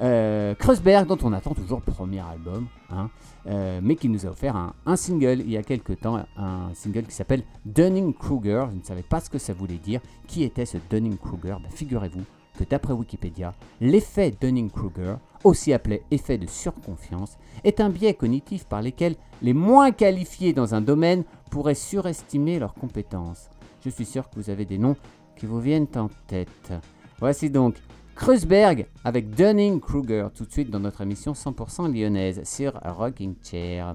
Euh, 0.00 0.54
Kreuzberg, 0.54 1.06
dont 1.06 1.18
on 1.22 1.32
attend 1.32 1.54
toujours 1.54 1.82
le 1.84 1.92
premier 1.92 2.20
album, 2.20 2.66
hein, 2.90 3.08
euh, 3.46 3.80
mais 3.82 3.96
qui 3.96 4.08
nous 4.08 4.26
a 4.26 4.30
offert 4.30 4.56
un, 4.56 4.96
single 4.96 5.40
il 5.40 5.50
y 5.50 5.56
a 5.56 5.62
quelques 5.62 6.00
temps, 6.00 6.24
un 6.36 6.74
single 6.74 7.04
qui 7.04 7.14
s'appelle 7.14 7.42
Dunning-Kruger. 7.64 8.66
Je 8.72 8.76
ne 8.78 8.82
savais 8.82 9.02
pas 9.02 9.20
ce 9.20 9.30
que 9.30 9.38
ça 9.38 9.52
voulait 9.52 9.78
dire. 9.78 10.00
Qui 10.26 10.42
était 10.42 10.66
ce 10.66 10.78
Dunning-Kruger 10.90 11.56
Ben, 11.62 11.70
Figurez-vous 11.70 12.24
que 12.58 12.64
d'après 12.64 12.92
Wikipédia, 12.92 13.54
l'effet 13.80 14.34
Dunning-Kruger, 14.40 15.16
aussi 15.44 15.72
appelé 15.72 16.02
effet 16.10 16.38
de 16.38 16.46
surconfiance, 16.46 17.36
est 17.64 17.80
un 17.80 17.90
biais 17.90 18.14
cognitif 18.14 18.64
par 18.64 18.82
lequel 18.82 19.14
les 19.42 19.52
moins 19.52 19.92
qualifiés 19.92 20.52
dans 20.52 20.74
un 20.74 20.80
domaine 20.80 21.24
pourraient 21.50 21.74
surestimer 21.74 22.58
leurs 22.58 22.74
compétences. 22.74 23.50
Je 23.84 23.90
suis 23.90 24.04
sûr 24.04 24.28
que 24.28 24.34
vous 24.36 24.50
avez 24.50 24.64
des 24.64 24.78
noms 24.78 24.96
qui 25.36 25.46
vous 25.46 25.60
viennent 25.60 25.86
en 25.96 26.08
tête. 26.26 26.72
Voici 27.18 27.50
donc 27.50 27.76
Kreuzberg 28.14 28.86
avec 29.04 29.30
Dunning-Kruger 29.30 30.28
tout 30.34 30.44
de 30.44 30.52
suite 30.52 30.70
dans 30.70 30.80
notre 30.80 31.02
émission 31.02 31.32
100% 31.32 31.92
lyonnaise 31.92 32.42
sur 32.44 32.72
Rocking 32.82 33.34
Chair. 33.42 33.94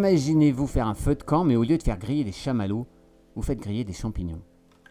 Imaginez-vous 0.00 0.66
faire 0.66 0.86
un 0.86 0.94
feu 0.94 1.14
de 1.14 1.22
camp, 1.22 1.44
mais 1.44 1.56
au 1.56 1.62
lieu 1.62 1.76
de 1.76 1.82
faire 1.82 1.98
griller 1.98 2.24
des 2.24 2.32
chamallows, 2.32 2.86
vous 3.36 3.42
faites 3.42 3.60
griller 3.60 3.84
des 3.84 3.92
champignons. 3.92 4.40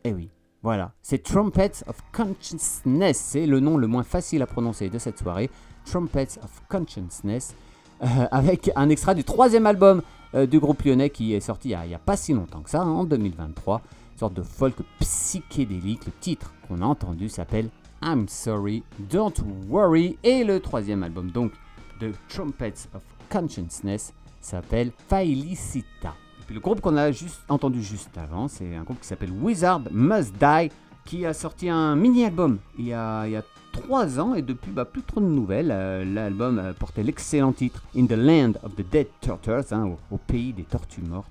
Eh 0.03 0.13
oui, 0.13 0.29
voilà, 0.61 0.93
c'est 1.01 1.23
Trumpets 1.23 1.83
of 1.87 1.97
Consciousness, 2.13 3.17
c'est 3.17 3.47
le 3.47 3.59
nom 3.59 3.77
le 3.77 3.87
moins 3.87 4.03
facile 4.03 4.43
à 4.43 4.45
prononcer 4.45 4.87
de 4.91 4.99
cette 4.99 5.17
soirée. 5.17 5.49
Trumpets 5.83 6.37
of 6.43 6.61
Consciousness, 6.69 7.55
euh, 8.03 8.27
avec 8.29 8.69
un 8.75 8.87
extrait 8.89 9.15
du 9.15 9.23
troisième 9.23 9.65
album 9.65 10.03
euh, 10.35 10.45
du 10.45 10.59
groupe 10.59 10.83
lyonnais 10.83 11.09
qui 11.09 11.33
est 11.33 11.39
sorti 11.39 11.69
il 11.69 11.87
n'y 11.87 11.95
a, 11.95 11.99
pas 11.99 12.15
si 12.15 12.33
longtemps 12.33 12.61
que 12.61 12.69
ça, 12.69 12.83
hein, 12.83 12.91
en 12.91 13.03
2023. 13.03 13.81
Une 14.11 14.19
sorte 14.19 14.35
de 14.35 14.43
folk 14.43 14.75
psychédélique. 14.99 16.05
Le 16.05 16.11
titre 16.21 16.53
qu'on 16.67 16.83
a 16.83 16.85
entendu 16.85 17.29
s'appelle 17.29 17.71
I'm 18.03 18.27
Sorry, 18.27 18.83
Don't 19.09 19.33
Worry. 19.69 20.19
Et 20.21 20.43
le 20.43 20.59
troisième 20.59 21.01
album 21.01 21.31
donc 21.31 21.53
de 21.99 22.11
Trumpets 22.27 22.87
of 22.93 23.01
Consciousness 23.31 24.13
s'appelle 24.41 24.91
Felicita. 25.07 26.15
Et 26.41 26.45
puis 26.45 26.55
le 26.55 26.61
groupe 26.61 26.81
qu'on 26.81 26.97
a 26.97 27.11
juste 27.11 27.41
entendu 27.49 27.83
juste 27.83 28.17
avant, 28.17 28.47
c'est 28.47 28.75
un 28.75 28.83
groupe 28.83 28.99
qui 28.99 29.07
s'appelle 29.07 29.31
Wizard 29.31 29.81
Must 29.91 30.33
Die, 30.33 30.71
qui 31.05 31.25
a 31.25 31.33
sorti 31.33 31.69
un 31.69 31.95
mini-album 31.95 32.59
il 32.77 32.87
y 32.87 32.93
a, 32.93 33.25
il 33.25 33.31
y 33.31 33.35
a 33.35 33.43
trois 33.71 34.19
ans 34.19 34.33
et 34.35 34.41
depuis 34.41 34.71
bah, 34.71 34.85
plus 34.85 35.01
trop 35.01 35.21
de 35.21 35.25
nouvelles. 35.25 35.71
Euh, 35.71 36.03
L'album 36.05 36.59
euh, 36.59 36.73
portait 36.73 37.03
l'excellent 37.03 37.51
titre 37.51 37.83
In 37.95 38.05
the 38.05 38.11
Land 38.11 38.53
of 38.63 38.75
the 38.75 38.89
Dead 38.89 39.07
Turtles, 39.21 39.71
hein, 39.73 39.85
au, 39.85 40.15
au 40.15 40.17
pays 40.17 40.53
des 40.53 40.63
tortues 40.63 41.01
mortes. 41.01 41.29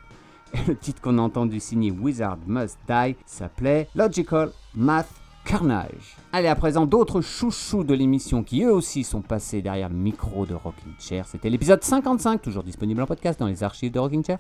Et 0.55 0.59
le 0.67 0.77
titre 0.77 1.01
qu'on 1.03 1.19
a 1.19 1.23
entendu 1.23 1.61
signé 1.61 1.91
Wizard 1.91 2.39
Must 2.47 2.79
Die 2.89 3.17
s'appelait 3.27 3.89
Logical 3.95 4.51
Math 4.75 5.11
Carnage. 5.49 6.19
Allez, 6.31 6.47
à 6.47 6.55
présent, 6.55 6.85
d'autres 6.85 7.23
chouchous 7.23 7.83
de 7.83 7.95
l'émission 7.95 8.43
qui 8.43 8.65
eux 8.65 8.73
aussi 8.73 9.03
sont 9.03 9.23
passés 9.23 9.63
derrière 9.63 9.89
le 9.89 9.95
micro 9.95 10.45
de 10.45 10.53
Rocking 10.53 10.93
Chair. 10.99 11.27
C'était 11.27 11.49
l'épisode 11.49 11.83
55, 11.83 12.43
toujours 12.43 12.63
disponible 12.63 13.01
en 13.01 13.07
podcast 13.07 13.41
dans 13.41 13.47
les 13.47 13.63
archives 13.63 13.91
de 13.91 13.99
Rocking 13.99 14.23
Chair. 14.23 14.37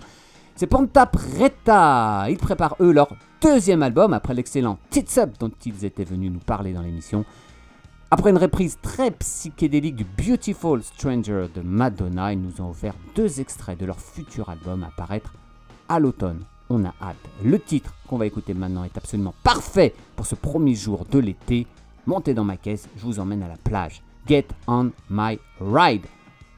C'est 0.54 0.66
Ponta 0.66 1.06
Preta. 1.06 2.26
Ils 2.28 2.36
préparent 2.36 2.76
eux 2.80 2.92
leur 2.92 3.08
deuxième 3.40 3.82
album 3.82 4.12
après 4.12 4.34
l'excellent 4.34 4.78
Tits 4.90 5.18
Up 5.18 5.30
dont 5.40 5.50
ils 5.64 5.86
étaient 5.86 6.04
venus 6.04 6.30
nous 6.30 6.40
parler 6.40 6.74
dans 6.74 6.82
l'émission. 6.82 7.24
Après 8.10 8.28
une 8.28 8.36
reprise 8.36 8.76
très 8.82 9.10
psychédélique 9.10 9.96
du 9.96 10.04
Beautiful 10.04 10.82
Stranger 10.82 11.46
de 11.54 11.62
Madonna, 11.62 12.34
ils 12.34 12.40
nous 12.42 12.60
ont 12.60 12.68
offert 12.68 12.92
deux 13.14 13.40
extraits 13.40 13.80
de 13.80 13.86
leur 13.86 13.98
futur 13.98 14.50
album 14.50 14.84
à 14.84 14.90
paraître 14.94 15.32
à 15.88 16.00
l'automne. 16.00 16.44
On 16.70 16.84
a 16.84 16.94
hâte. 17.00 17.16
Le 17.42 17.58
titre 17.58 17.94
qu'on 18.06 18.18
va 18.18 18.26
écouter 18.26 18.54
maintenant 18.54 18.84
est 18.84 18.96
absolument 18.96 19.34
parfait 19.42 19.94
pour 20.16 20.26
ce 20.26 20.34
premier 20.34 20.74
jour 20.74 21.06
de 21.10 21.18
l'été. 21.18 21.66
Montez 22.06 22.34
dans 22.34 22.44
ma 22.44 22.56
caisse, 22.56 22.88
je 22.96 23.04
vous 23.04 23.20
emmène 23.20 23.42
à 23.42 23.48
la 23.48 23.56
plage. 23.56 24.02
Get 24.26 24.46
on 24.66 24.90
my 25.08 25.38
ride. 25.60 26.06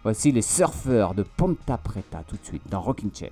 Voici 0.03 0.33
les 0.33 0.43
surfeurs 0.43 1.15
de 1.15 1.23
Ponta 1.23 1.77
Preta 1.77 2.25
tout 2.27 2.37
de 2.37 2.45
suite 2.45 2.63
dans 2.69 2.81
Rocking 2.81 3.11
Chair. 3.15 3.31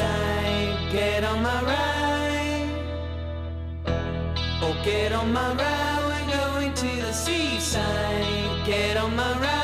Seaside. 0.00 0.92
Get 0.92 1.24
on 1.24 1.42
my 1.42 1.62
ride. 1.62 2.70
Oh, 4.62 4.76
get 4.84 5.12
on 5.12 5.32
my 5.32 5.54
ride, 5.54 6.02
we're 6.08 6.36
going 6.36 6.74
to 6.74 6.86
the 7.06 7.12
seaside. 7.12 8.66
Get 8.66 8.96
on 8.96 9.14
my 9.16 9.38
ride. 9.40 9.59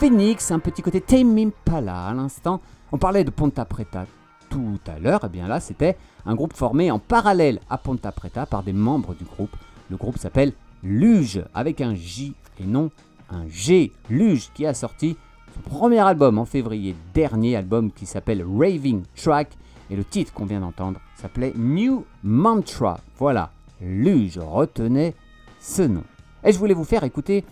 Phoenix, 0.00 0.50
un 0.50 0.60
petit 0.60 0.80
côté 0.80 1.02
Tame 1.02 1.36
Impala 1.36 2.06
à 2.06 2.14
l'instant. 2.14 2.62
On 2.90 2.96
parlait 2.96 3.22
de 3.22 3.28
Ponta 3.28 3.66
Preta 3.66 4.06
tout 4.48 4.80
à 4.86 4.98
l'heure, 4.98 5.26
et 5.26 5.28
bien 5.28 5.46
là 5.46 5.60
c'était 5.60 5.98
un 6.24 6.34
groupe 6.34 6.54
formé 6.54 6.90
en 6.90 6.98
parallèle 6.98 7.60
à 7.68 7.76
Ponta 7.76 8.10
Preta 8.10 8.46
par 8.46 8.62
des 8.62 8.72
membres 8.72 9.14
du 9.14 9.24
groupe. 9.24 9.54
Le 9.90 9.98
groupe 9.98 10.16
s'appelle 10.16 10.54
Luge 10.82 11.44
avec 11.52 11.82
un 11.82 11.94
J 11.94 12.32
et 12.58 12.64
non 12.64 12.90
un 13.28 13.46
G. 13.50 13.92
Luge 14.08 14.48
qui 14.54 14.64
a 14.64 14.72
sorti 14.72 15.18
son 15.54 15.60
premier 15.68 15.98
album 15.98 16.38
en 16.38 16.46
février 16.46 16.96
dernier, 17.12 17.54
album 17.54 17.92
qui 17.92 18.06
s'appelle 18.06 18.42
Raving 18.42 19.02
Track 19.22 19.50
et 19.90 19.96
le 19.96 20.04
titre 20.04 20.32
qu'on 20.32 20.46
vient 20.46 20.60
d'entendre 20.60 20.98
s'appelait 21.16 21.52
New 21.54 22.06
Mantra. 22.24 23.00
Voilà, 23.18 23.50
Luge 23.82 24.38
retenait 24.38 25.14
ce 25.60 25.82
nom. 25.82 26.04
Et 26.42 26.52
je 26.52 26.58
voulais 26.58 26.72
vous 26.72 26.84
faire 26.84 27.04
écouter 27.04 27.44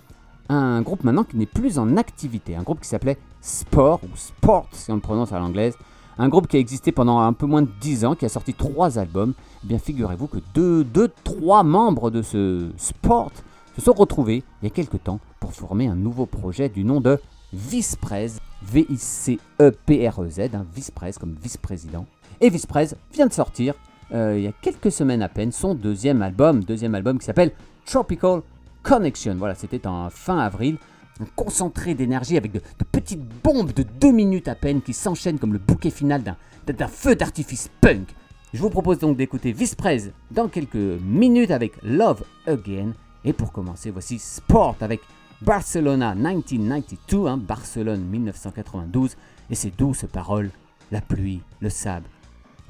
un 0.49 0.83
groupe 0.83 1.05
maintenant 1.05 1.25
qui 1.25 1.37
n'est 1.37 1.47
plus 1.47 1.79
en 1.79 1.97
activité, 1.97 2.57
un 2.57 2.63
groupe 2.63 2.81
qui 2.81 2.89
s'appelait 2.89 3.19
Sport, 3.41 4.01
ou 4.05 4.17
Sport 4.17 4.69
si 4.73 4.91
on 4.91 4.95
le 4.97 5.01
prononce 5.01 5.33
à 5.33 5.39
l'anglaise, 5.39 5.75
un 6.19 6.29
groupe 6.29 6.49
qui 6.49 6.57
a 6.57 6.61
existé 6.61 6.91
pendant 6.91 7.21
un 7.21 7.33
peu 7.33 7.47
moins 7.47 7.63
de 7.63 7.71
10 7.81 8.05
ans, 8.05 8.15
qui 8.15 8.25
a 8.25 8.29
sorti 8.29 8.53
3 8.53 8.99
albums. 8.99 9.35
Eh 9.65 9.69
bien 9.69 9.79
figurez-vous 9.79 10.27
que 10.27 10.39
2, 10.55 10.85
2, 10.85 11.11
3 11.25 11.63
membres 11.63 12.11
de 12.11 12.23
ce 12.23 12.71
Sport 12.77 13.31
se 13.77 13.83
sont 13.83 13.93
retrouvés 13.93 14.43
il 14.63 14.65
y 14.65 14.71
a 14.71 14.75
quelques 14.75 15.03
temps 15.05 15.21
pour 15.39 15.53
former 15.53 15.87
un 15.87 15.95
nouveau 15.95 16.27
projet 16.27 16.69
du 16.69 16.85
nom 16.85 17.01
de 17.01 17.21
Visprez, 17.53 18.33
V-I-C-E-P-R-E-Z, 18.63 20.41
hein, 20.41 20.67
Visprez 20.75 21.13
comme 21.19 21.37
vice-président. 21.41 22.05
Et 22.41 22.51
Visprez 22.51 22.89
vient 23.13 23.27
de 23.27 23.33
sortir 23.33 23.75
euh, 24.13 24.35
il 24.37 24.45
y 24.45 24.49
a 24.49 24.53
quelques 24.53 24.91
semaines 24.91 25.23
à 25.23 25.29
peine 25.29 25.53
son 25.53 25.75
deuxième 25.75 26.23
album, 26.23 26.65
deuxième 26.65 26.95
album 26.95 27.19
qui 27.19 27.27
s'appelle 27.27 27.53
Tropical 27.85 28.43
Connection. 28.89 29.35
Voilà, 29.35 29.55
c'était 29.55 29.87
en 29.87 30.09
fin 30.09 30.39
avril. 30.39 30.79
Un 31.21 31.27
concentré 31.37 31.95
d'énergie 31.95 32.39
avec 32.39 32.53
de, 32.53 32.63
petites 32.91 33.23
bombes 33.45 33.75
de 33.75 33.83
deux 33.83 34.13
minutes 34.13 34.49
à 34.49 34.55
peine 34.55 34.81
qui 34.81 34.95
s'enchaînent 34.95 35.39
comme 35.39 35.53
le 35.53 35.59
bouquet 35.59 35.91
final 35.91 36.23
d'un 36.23 36.37
d'un 36.67 36.89
feu 36.89 37.15
d'artifice 37.15 37.71
punk. 37.83 38.09
Je 38.55 38.63
vous 38.63 38.71
propose 38.71 38.99
donc 38.99 39.19
d'écouter 39.19 39.53
Visprez 39.53 40.13
dans 40.31 40.49
quelques 40.49 40.75
minutes 40.75 41.51
avec 41.51 41.75
Love 41.83 42.25
Again. 42.47 42.93
Et 43.25 43.35
pour 43.35 43.53
commencer, 43.53 43.91
voici 43.91 44.19
Sport 44.19 44.77
avec 44.81 45.03
Barcelona 45.43 46.15
1992, 46.15 47.29
hein, 47.29 47.37
Barcelone 47.37 48.05
1992, 48.05 49.17
et 49.51 49.55
ses 49.55 49.71
douces 49.71 50.07
paroles, 50.11 50.51
la 50.93 51.03
pluie, 51.03 51.43
le 51.61 51.69
sable. 51.69 52.07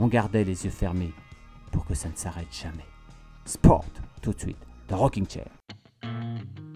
On 0.01 0.09
gardait 0.09 0.45
les 0.45 0.64
yeux 0.64 0.71
fermés 0.71 1.12
pour 1.71 1.85
que 1.87 1.95
ça 1.95 2.09
ne 2.09 2.16
s'arrête 2.16 2.53
jamais. 2.53 2.87
Sport, 3.45 3.85
tout 4.21 4.33
de 4.33 4.41
suite, 4.41 4.59
The 4.89 4.95
Rocking 4.95 5.29
Chair. 5.29 5.47
Mm-hmm. 6.03 6.68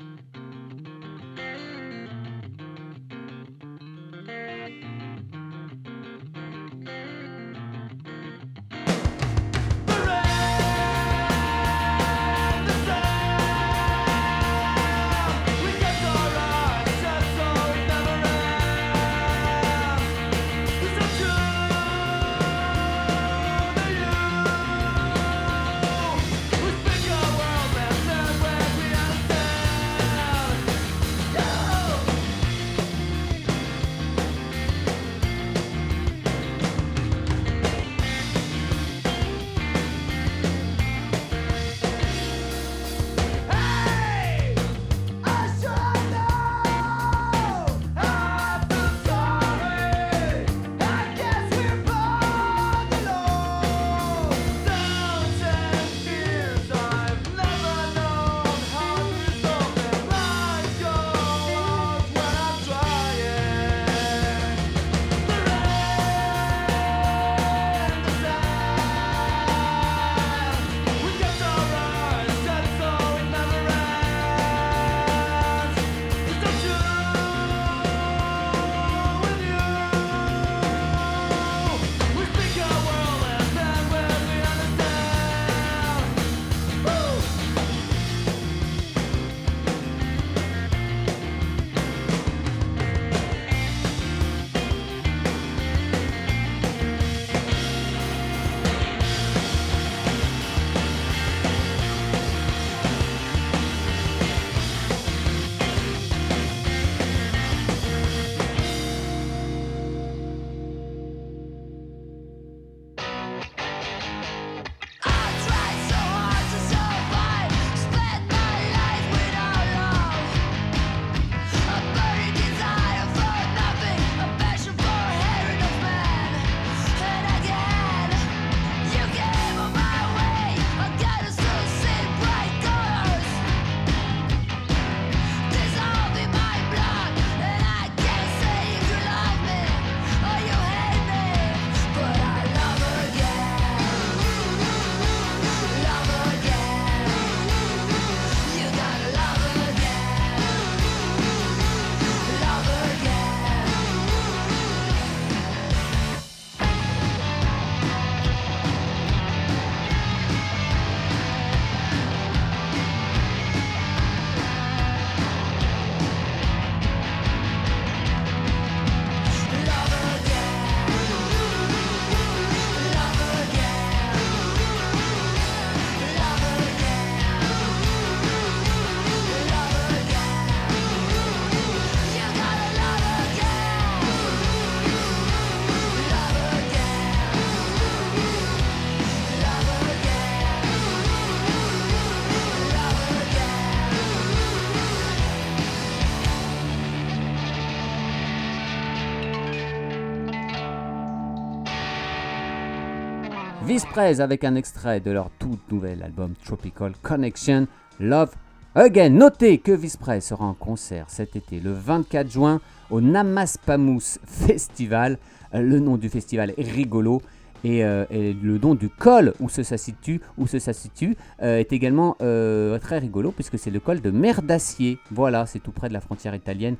Visprez 203.66 204.20
avec 204.20 204.42
un 204.44 204.56
extrait 204.56 205.00
de 205.00 205.12
leur 205.12 205.30
tout 205.38 205.58
nouvel 205.70 206.02
album 206.02 206.34
Tropical 206.44 206.92
Connection, 207.00 207.68
Love 208.00 208.34
Again, 208.74 209.10
notez 209.10 209.58
que 209.58 209.70
Vispray 209.70 210.20
sera 210.20 210.46
en 210.46 210.54
concert 210.54 211.04
cet 211.08 211.36
été, 211.36 211.60
le 211.60 211.72
24 211.72 212.30
juin, 212.30 212.60
au 212.90 213.00
Namaspamous 213.00 214.18
Festival. 214.26 215.18
Euh, 215.54 215.60
Le 215.60 215.78
nom 215.78 215.96
du 215.96 216.08
festival 216.08 216.54
est 216.56 216.70
rigolo. 216.70 217.22
Et, 217.64 217.84
euh, 217.84 218.04
et 218.10 218.32
le 218.32 218.58
nom 218.58 218.74
du 218.74 218.88
col 218.88 219.34
où 219.38 219.48
ça 219.48 219.76
situe, 219.76 220.20
où 220.36 220.48
ça 220.48 220.72
situe 220.72 221.16
euh, 221.42 221.58
est 221.58 221.72
également 221.72 222.16
très 222.18 222.98
rigolo 222.98 223.30
puisque 223.30 223.58
c'est 223.58 223.70
le 223.70 223.78
col 223.78 224.00
de 224.00 224.10
Merdacier. 224.10 224.98
Voilà, 225.12 225.46
c'est 225.46 225.60
tout 225.60 225.70
près 225.70 225.88
de 225.88 225.94
la 225.94 226.00
frontière 226.00 226.34
italienne. 226.34 226.76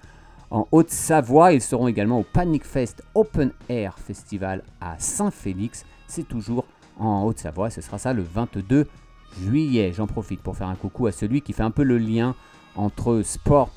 En 0.51 0.67
Haute-Savoie, 0.73 1.53
ils 1.53 1.63
seront 1.63 1.89
également 1.89 2.19
au 2.19 2.25
Panic 2.25 2.65
Fest 2.65 3.03
Open 3.15 3.53
Air 3.69 3.99
Festival 3.99 4.63
à 4.81 4.97
Saint-Félix. 4.99 5.85
C'est 6.15 6.29
toujours 6.29 6.67
en 6.99 7.25
Haute-Savoie. 7.25 7.71
Ce 7.71 7.81
sera 7.81 7.97
ça 7.97 8.13
le 8.13 8.23
22 8.23 8.87
juillet. 9.41 9.95
J'en 9.95 10.07
profite 10.07 10.43
pour 10.43 10.55
faire 10.59 10.69
un 10.69 10.75
coucou 10.75 11.07
à 11.07 11.13
celui 11.13 11.41
qui 11.41 11.55
fait 11.55 11.63
un 11.63 11.71
peu 11.71 11.85
le 11.85 11.97
lien 11.97 12.35
entre 12.77 13.23
sport 13.23 13.71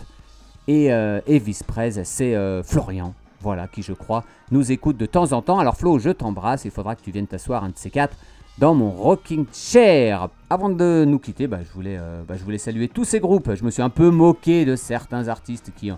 et, 0.67 0.91
euh, 0.91 1.21
et 1.27 1.39
Visprez. 1.39 2.03
C'est 2.03 2.35
euh, 2.35 2.61
Florian. 2.61 3.13
Voilà, 3.39 3.69
qui 3.69 3.83
je 3.83 3.93
crois 3.93 4.25
nous 4.51 4.73
écoute 4.73 4.97
de 4.97 5.05
temps 5.05 5.31
en 5.31 5.41
temps. 5.41 5.59
Alors 5.59 5.77
Flo, 5.77 5.97
je 5.97 6.09
t'embrasse. 6.09 6.65
Il 6.65 6.71
faudra 6.71 6.97
que 6.97 7.01
tu 7.03 7.11
viennes 7.11 7.25
t'asseoir 7.25 7.63
un 7.63 7.69
de 7.69 7.77
ces 7.77 7.89
quatre 7.89 8.17
dans 8.57 8.75
mon 8.75 8.91
rocking 8.91 9.45
chair. 9.53 10.27
Avant 10.49 10.67
de 10.67 11.05
nous 11.07 11.19
quitter, 11.19 11.47
bah, 11.47 11.59
je, 11.65 11.71
voulais, 11.71 11.95
euh, 11.97 12.23
bah, 12.27 12.35
je 12.37 12.43
voulais 12.43 12.57
saluer 12.57 12.89
tous 12.89 13.05
ces 13.05 13.21
groupes. 13.21 13.53
Je 13.53 13.63
me 13.63 13.71
suis 13.71 13.81
un 13.81 13.89
peu 13.89 14.09
moqué 14.09 14.65
de 14.65 14.75
certains 14.75 15.29
artistes 15.29 15.71
qui, 15.73 15.89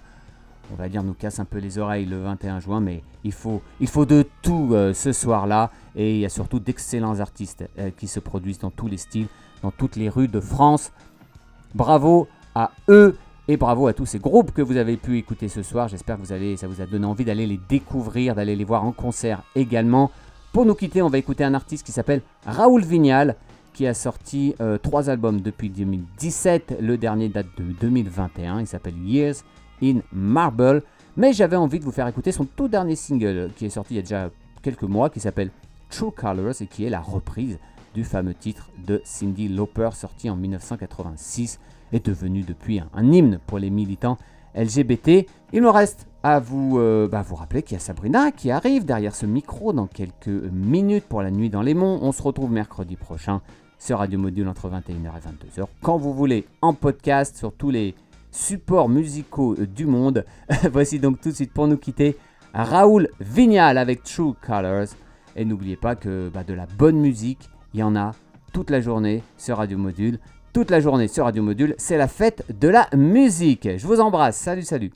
on 0.72 0.76
va 0.76 0.90
dire, 0.90 1.04
nous 1.04 1.14
cassent 1.14 1.40
un 1.40 1.46
peu 1.46 1.60
les 1.60 1.78
oreilles 1.78 2.06
le 2.06 2.22
21 2.22 2.60
juin, 2.60 2.80
mais 2.80 3.04
il 3.24 3.34
faut, 3.34 3.62
de 4.06 4.26
tout 4.42 4.70
euh, 4.72 4.94
ce 4.94 5.12
soir-là. 5.12 5.72
Et 5.96 6.16
il 6.16 6.20
y 6.20 6.26
a 6.26 6.30
surtout 6.30 6.60
d'excellents 6.60 7.20
artistes 7.20 7.66
euh, 7.80 7.90
qui 7.96 8.08
se 8.08 8.20
produisent 8.20 8.60
dans 8.60 8.72
tous 8.72 8.88
les 8.88 8.98
styles, 8.98 9.28
dans 9.64 9.72
toutes 9.72 9.96
les 9.96 10.10
rues 10.10 10.28
de 10.28 10.40
France. 10.40 10.92
Bravo 11.74 12.28
à 12.56 12.72
eux 12.90 13.18
et 13.48 13.58
bravo 13.58 13.88
à 13.88 13.94
tous 13.94 14.06
ces 14.06 14.20
groupes 14.20 14.52
que 14.52 14.62
vous 14.62 14.78
avez 14.78 14.98
pu 14.98 15.18
écouter 15.18 15.48
ce 15.48 15.64
soir. 15.64 15.88
J'espère 15.88 16.20
que 16.20 16.26
ça 16.26 16.68
vous 16.68 16.82
a 16.82 16.86
donné 16.86 17.06
envie 17.06 17.26
d'aller 17.26 17.48
les 17.48 17.60
découvrir, 17.70 18.36
d'aller 18.36 18.56
les 18.56 18.64
voir 18.64 18.84
en 18.84 18.92
concert 18.92 19.44
également. 19.56 20.12
Pour 20.52 20.66
nous 20.66 20.76
quitter, 20.76 21.02
on 21.02 21.10
va 21.10 21.18
écouter 21.18 21.44
un 21.44 21.54
artiste 21.54 21.86
qui 21.86 21.92
s'appelle 21.92 22.22
Raoul 22.46 22.84
Vignal, 22.84 23.36
qui 23.74 23.86
a 23.86 23.94
sorti 23.94 24.56
euh, 24.60 24.78
trois 24.78 25.10
albums 25.10 25.42
depuis 25.42 25.70
2017. 25.70 26.78
Le 26.82 26.98
dernier 26.98 27.30
date 27.30 27.48
de 27.58 27.64
2021. 27.80 28.62
Il 28.62 28.68
s'appelle 28.68 28.98
Years 28.98 29.36
in 29.82 30.00
Marble. 30.12 30.84
Mais 31.16 31.34
j'avais 31.34 31.56
envie 31.56 31.80
de 31.80 31.84
vous 31.84 31.92
faire 31.92 32.08
écouter 32.08 32.32
son 32.32 32.46
tout 32.46 32.68
dernier 32.68 32.96
single 32.96 33.52
qui 33.56 33.66
est 33.66 33.70
sorti 33.70 33.96
il 33.96 33.98
y 33.98 34.00
a 34.00 34.04
déjà 34.04 34.30
quelques 34.62 34.84
mois, 34.84 35.10
qui 35.10 35.20
s'appelle 35.20 35.50
True 35.90 36.12
Colors 36.12 36.62
et 36.62 36.68
qui 36.68 36.86
est 36.86 36.90
la 36.90 37.02
reprise 37.02 37.58
du 37.94 38.04
fameux 38.04 38.34
titre 38.34 38.70
de 38.86 39.02
Cindy 39.04 39.48
Lauper 39.48 39.90
sorti 39.94 40.30
en 40.30 40.36
1986 40.36 41.60
est 41.92 42.06
devenu 42.06 42.44
depuis 42.44 42.80
un, 42.80 42.90
un 42.94 43.12
hymne 43.12 43.40
pour 43.48 43.60
les 43.60 43.70
militants 43.70 44.18
LGBT. 44.56 45.26
Il 45.54 45.62
me 45.62 45.70
reste 45.70 46.08
à 46.24 46.40
vous, 46.40 46.78
euh, 46.78 47.08
bah, 47.08 47.22
vous 47.22 47.36
rappeler 47.36 47.64
qu'il 47.64 47.74
y 47.74 47.78
a 47.78 47.80
Sabrina 47.80 48.32
qui 48.32 48.52
arrive 48.52 48.86
derrière 48.86 49.16
ce 49.16 49.26
micro 49.26 49.72
dans 49.72 49.88
quelques 49.88 50.28
minutes 50.28 51.06
pour 51.06 51.22
la 51.22 51.32
nuit 51.32 51.50
dans 51.50 51.62
les 51.62 51.74
monts. 51.74 52.00
On 52.02 52.12
se 52.12 52.22
retrouve 52.22 52.52
mercredi 52.52 52.96
prochain 52.96 53.42
sur 53.80 54.00
Radio 54.00 54.20
Module 54.20 54.48
entre 54.48 54.70
21h 54.70 54.82
et 54.92 55.60
22h. 55.60 55.68
Quand 55.82 55.98
vous 55.98 56.14
voulez, 56.14 56.46
en 56.62 56.74
podcast 56.74 57.38
sur 57.38 57.54
tous 57.54 57.70
les 57.70 57.96
supports 58.38 58.90
musicaux 58.90 59.56
du 59.56 59.86
monde. 59.86 60.26
Voici 60.72 61.00
donc 61.00 61.20
tout 61.22 61.30
de 61.30 61.36
suite 61.36 61.54
pour 61.54 61.68
nous 61.68 61.78
quitter 61.78 62.18
Raoul 62.54 63.10
Vignal 63.20 63.78
avec 63.78 64.04
True 64.04 64.34
Colors. 64.42 64.88
Et 65.36 65.46
n'oubliez 65.46 65.76
pas 65.76 65.96
que 65.96 66.30
bah, 66.34 66.44
de 66.44 66.54
la 66.54 66.66
bonne 66.78 67.00
musique, 67.00 67.50
il 67.74 67.80
y 67.80 67.84
en 67.84 67.96
a 67.96 68.12
toute 68.54 68.70
la 68.70 68.82
journée 68.82 69.24
sur 69.38 69.58
Radio 69.58 69.78
Module. 69.78 70.20
Toute 70.54 70.72
la 70.72 70.80
journée 70.80 71.08
sur 71.08 71.26
Radio 71.26 71.44
Module, 71.44 71.76
c'est 71.78 71.98
la 71.98 72.08
fête 72.08 72.44
de 72.60 72.68
la 72.68 72.88
musique. 72.96 73.70
Je 73.78 73.86
vous 73.86 74.00
embrasse. 74.00 74.38
Salut, 74.38 74.64
salut. 74.64 74.92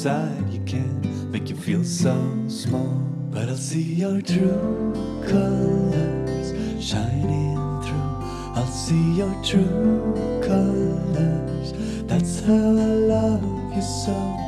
Inside 0.00 0.50
you 0.50 0.60
can 0.64 1.30
make 1.30 1.50
you 1.50 1.56
feel 1.56 1.84
so 1.84 2.16
small. 2.48 2.88
But 3.30 3.50
I'll 3.50 3.56
see 3.56 3.82
your 3.82 4.22
true 4.22 4.94
colors 5.28 6.54
shining 6.82 7.56
through. 7.82 8.16
I'll 8.56 8.66
see 8.66 9.16
your 9.18 9.34
true 9.44 10.14
colors. 10.42 11.74
That's 12.06 12.40
how 12.40 12.54
I 12.54 12.90
love 13.12 13.44
you 13.74 13.82
so. 13.82 14.39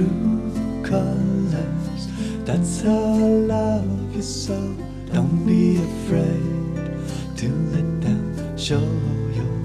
True 0.00 0.82
colors. 0.82 2.08
That's 2.44 2.80
how 2.80 3.14
I 3.14 3.28
love 3.54 4.16
you 4.16 4.22
so. 4.22 4.56
Don't 5.12 5.44
be 5.46 5.76
afraid 5.76 7.36
to 7.36 7.48
let 7.74 8.00
them 8.00 8.56
show 8.56 8.88
your 9.38 9.60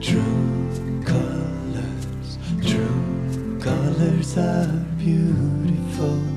true 0.00 1.02
colors. 1.04 2.38
True 2.62 3.58
colors 3.60 4.38
are 4.38 4.68
beautiful 4.98 6.33